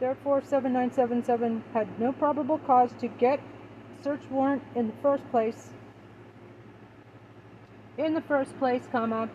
[0.01, 3.39] Therefore, 7977 had no probable cause to get
[4.03, 5.71] search warrant in the first place.
[7.97, 9.31] In the first place, comma.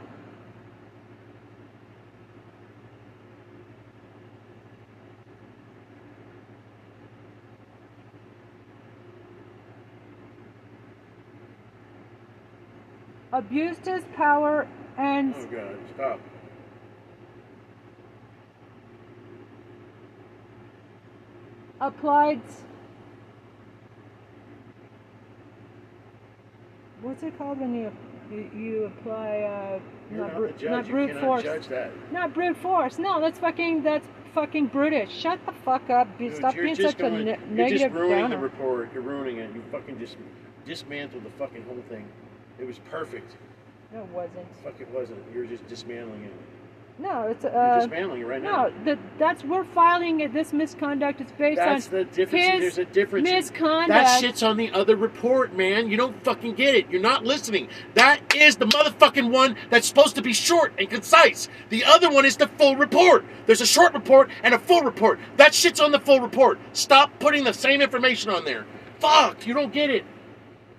[13.37, 14.67] Abused his power
[14.97, 16.19] and Oh god, stop.
[21.79, 22.41] applied
[27.01, 27.91] what's it called when you
[28.31, 29.79] you, you apply uh
[30.09, 30.69] You're not, not, judge.
[30.71, 31.45] not brute force
[32.11, 36.37] not brute force no that's fucking that's fucking brutish shut the fuck up Be- Dude,
[36.37, 38.89] stop being just such a ne- You're just negative ruining the report.
[38.93, 39.53] You're ruining it.
[39.55, 40.17] You fucking just
[40.65, 42.05] dismantled the fucking whole thing.
[42.59, 43.35] It was perfect.
[43.93, 45.19] no it wasn't Fuck, it wasn't.
[45.33, 46.33] You're just dismantling it.
[46.99, 48.67] no it's You're uh dismantling it right now.
[48.67, 51.65] no the, that's we're filing it this misconduct is based on.
[51.67, 52.45] That's on the difference.
[52.45, 53.29] his There's a difference.
[53.29, 55.89] misconduct That shit's on the other report, man.
[55.89, 56.89] You don't fucking get it.
[56.89, 57.67] You're not listening.
[57.93, 61.47] That is the motherfucking one that's supposed to be short and concise.
[61.69, 63.23] The other one is the full report.
[63.45, 65.19] There's a short report and a full report.
[65.37, 66.57] That shit's on the full report.
[66.73, 68.65] Stop putting the same information on there.
[68.99, 70.03] Fuck, you don't get it.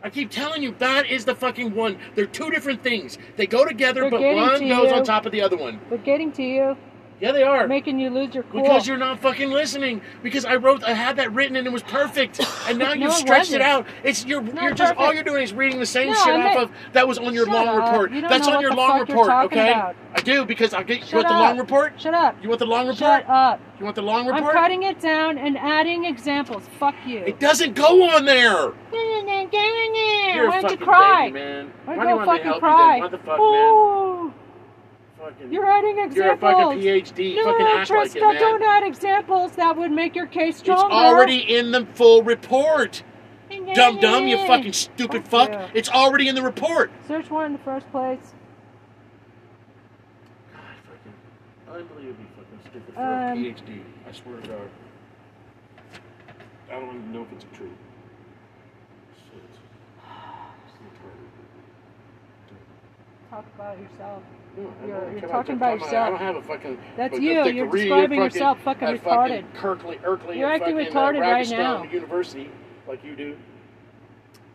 [0.03, 1.99] I keep telling you, that is the fucking one.
[2.14, 3.18] They're two different things.
[3.36, 4.94] They go together, They're but one goes you.
[4.94, 5.80] on top of the other one.
[5.90, 6.76] We're getting to you,
[7.20, 7.66] Yeah, they are.
[7.66, 8.62] making you lose your cool.
[8.62, 10.00] Because you're not fucking listening.
[10.22, 13.12] Because I wrote, I had that written and it was perfect, and now No, you've
[13.14, 13.86] stretched it out.
[14.04, 16.36] It's you're not you're just all you're doing is reading the same No, shit I
[16.38, 17.90] off meant- of that was on your long up.
[17.90, 18.12] report.
[18.12, 19.72] You That's on your long report, okay?
[19.72, 19.96] about.
[20.14, 21.00] I do because I get.
[21.00, 22.00] You Shut want the long report?
[22.00, 22.36] Shut up.
[22.42, 22.98] You want the long report?
[22.98, 23.60] Shut up.
[23.78, 24.44] You want the long report?
[24.44, 26.62] I'm cutting it down and adding examples.
[26.78, 27.18] Fuck you.
[27.18, 28.72] It doesn't go on there.
[28.92, 31.26] You're Why don't you cry?
[31.26, 31.72] baby, man.
[31.84, 32.92] Why Why don't you you want to fucking you cry?
[32.94, 33.00] then?
[33.02, 33.38] What the fuck, man?
[35.18, 36.16] Fucking, You're adding examples.
[36.16, 37.36] you're a fucking PhD.
[37.36, 38.34] no, fucking act like it, man.
[38.36, 39.52] don't add examples.
[39.56, 40.84] That would make your case stronger.
[40.86, 43.02] It's already in the full report.
[43.74, 45.50] Dumb dumb, you fucking stupid Fuck.
[45.74, 46.90] It's already in the report.
[47.08, 48.34] Search one in the first place.
[50.52, 51.14] God, fucking
[51.82, 53.80] unbelievably fucking stupid for Um, a PhD.
[54.08, 54.68] I swear to God.
[56.70, 57.72] I don't even know if it's true.
[59.32, 59.42] Shit.
[63.30, 64.22] Talk about yourself.
[64.59, 66.09] No, You're- you're talking about- about I yourself.
[66.11, 66.78] don't have a fucking.
[66.96, 67.44] That's you.
[67.44, 69.44] You're describing fucking- yourself fucking retarded.
[69.54, 71.82] Kirkley, Erkley, You're acting fucking, retarded uh, right now.
[71.84, 72.50] University,
[72.88, 73.36] like you do.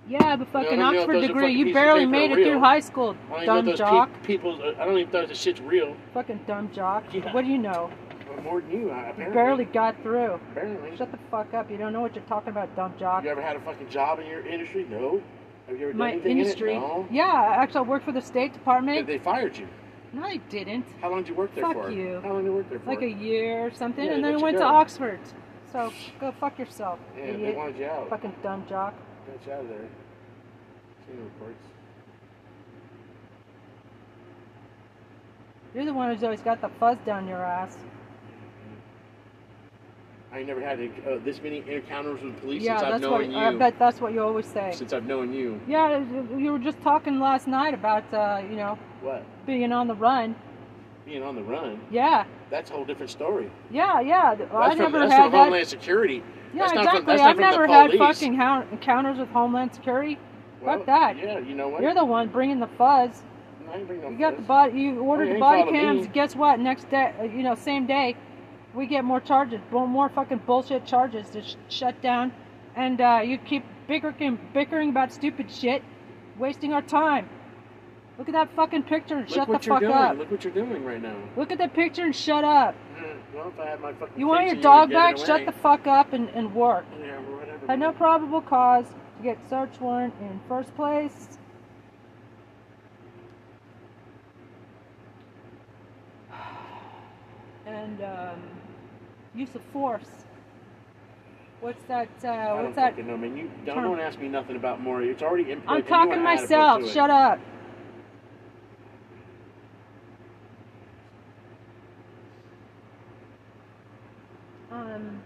[0.10, 1.54] Yeah, but fucking know Oxford degree.
[1.54, 2.48] You barely made it real.
[2.52, 3.16] through high school.
[3.34, 4.10] I don't even know Dumb jock.
[4.16, 4.60] peop people.
[4.78, 5.96] I don't even know if this shit's real.
[6.14, 7.06] Fucking dumb jock.
[7.14, 7.32] Yeah.
[7.32, 7.90] What do you know?
[8.30, 10.40] Well, more than you, uh, You barely got through.
[10.52, 10.98] Apparently.
[10.98, 11.72] Shut the fuck up.
[11.72, 13.24] You don't know what you're talking about, dumb jock.
[13.24, 14.86] You ever had a fucking job in your industry?
[14.90, 15.22] No.
[15.70, 16.72] Have you ever done My anything industry.
[16.74, 16.86] in it?
[16.86, 17.08] No.
[17.10, 19.08] Yeah, actually, I worked for the State They, Department.
[19.08, 19.68] they fired you.
[20.14, 20.86] No, I didn't.
[21.02, 21.92] How long did you work there Fuck for?
[21.92, 22.22] you.
[22.22, 22.90] How long did you work there for?
[22.90, 24.64] Like a year or something, Yeah, and then I went to.
[24.64, 25.20] Oxford.
[25.72, 28.08] So go fuck yourself, yeah, they wanted you out.
[28.08, 28.94] Fucking dumb jock.
[29.26, 29.90] Got you out of there.
[31.08, 31.68] Seen the reports.
[35.74, 37.76] You're the one who's always got the fuzz down your ass.
[40.34, 43.36] I never had uh, this many encounters with police yeah, since I've that's known what
[43.44, 43.60] I you.
[43.60, 44.72] bet that's what you always say.
[44.74, 45.62] Since I've known you.
[45.68, 46.04] Yeah,
[46.36, 49.24] you were just talking last night about uh, you know What?
[49.46, 50.36] being on the run.
[51.06, 51.82] Being on the run.
[51.92, 53.52] Yeah, That's a whole different story.
[53.70, 54.34] yeah, yeah.
[54.36, 55.44] That's I from, never that's had from that.
[55.44, 56.24] Homeland Security.
[56.54, 57.00] Yeah, that's not exactly.
[57.00, 58.34] From, that's I've from never had fucking
[58.72, 60.18] encounters with Homeland Security.
[60.62, 61.18] Well, Fuck that.
[61.18, 61.82] Yeah, you know what?
[61.82, 63.22] You're the one bringing the fuzz.
[63.70, 64.80] I ain't bring no You got the body.
[64.80, 66.04] You ordered you the body cams.
[66.04, 66.08] me.
[66.14, 66.60] Guess what?
[66.60, 68.16] Next day, uh, you know, same day,
[68.74, 72.34] we get more charges, more, fucking bullshit charges to sh- shut down,
[72.76, 75.84] and uh, you keep bickering, bickering about stupid shit,
[76.40, 77.30] wasting our time.
[78.18, 79.94] Look at that fucking picture and Look shut the what you're fuck doing.
[79.94, 80.18] up.
[80.18, 81.16] Look what you're doing right now.
[81.36, 82.76] Look at that picture and shut up.
[82.96, 85.18] Mm, Well, if I had my fucking You want your dog back?
[85.18, 86.86] Shut the fuck up and, and work.
[87.00, 87.66] Yeah, whatever.
[87.68, 88.86] Had no probable cause
[89.18, 91.38] to get search warrant in first place.
[97.66, 98.42] And um,
[99.36, 100.26] use of force.
[101.60, 102.10] What's that?
[102.24, 103.08] Uh, I what's don't that?
[103.08, 103.38] know, man.
[103.38, 103.84] You don't, term?
[103.86, 105.02] don't ask me nothing about more.
[105.02, 105.70] It's already input.
[105.70, 106.92] I'm talking wanna to add a book myself.
[106.92, 107.40] Shut up.
[114.72, 115.22] Um.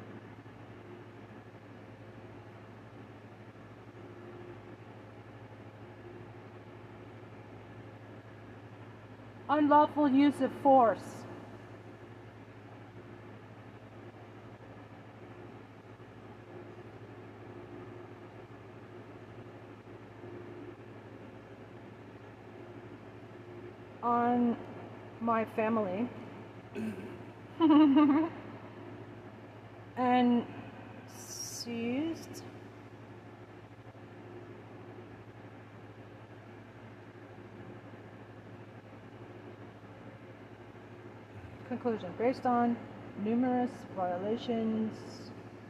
[9.50, 11.17] Unlawful use of force.
[24.04, 24.56] On
[25.22, 26.08] my family.
[29.98, 30.46] And
[31.18, 32.44] seized.
[41.68, 42.14] Conclusion.
[42.20, 42.78] Based on
[43.24, 44.92] numerous violations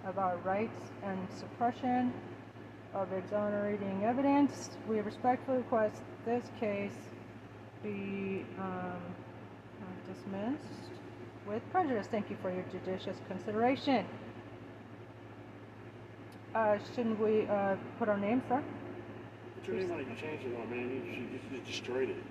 [0.06, 2.14] of our rights and suppression
[2.94, 6.92] of exonerating evidence we respectfully request this case
[7.84, 10.92] be um, uh, dismissed
[11.48, 12.08] with prejudice.
[12.10, 14.06] Thank you for your judicious consideration.
[16.56, 18.64] Uh, shouldn't we uh, put our names there?
[19.66, 19.90] Your name?
[20.00, 20.90] You changed it on, man.
[20.90, 22.24] You just destroyed it.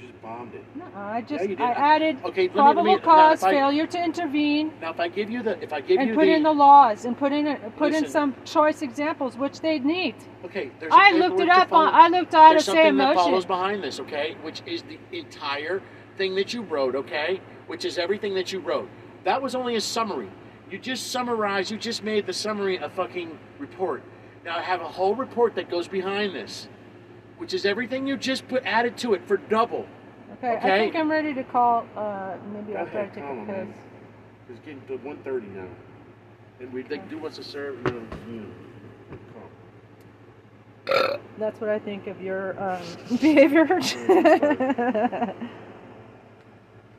[0.00, 0.64] Just bombed it.
[0.74, 1.60] No, I just did.
[1.60, 5.08] I added Okay, let me- probable me- cause, I- failure to intervene, Now, if I
[5.08, 7.32] give you the, if I give and you put the, in the laws and put
[7.32, 10.14] in a, put in some choice examples which they need.
[10.44, 10.92] okay, there's.
[10.94, 11.92] I looked it up on.
[11.92, 14.36] I looked at There's it say something that follows behind this, okay?
[14.42, 15.82] Which is the entire
[16.16, 17.40] thing that you wrote, okay?
[17.66, 18.88] Which is everything that you wrote.
[19.24, 20.30] That was only a summary.
[20.70, 21.70] You just summarized.
[21.70, 24.02] You just made the summary a fucking report.
[24.44, 26.68] Now I have a whole report that goes behind this,
[27.40, 29.86] which is everything you just put added to it for double.
[30.34, 31.86] Okay, I think I'm ready to call.
[31.96, 33.76] Uh, maybe I'll try to take call a him, piss.
[34.50, 35.66] It's getting to 1.30 now.
[36.60, 37.78] And we like, do what's a serve.
[37.86, 38.46] You know, you
[40.86, 41.20] know.
[41.38, 43.66] That's what I think of your um, behavior.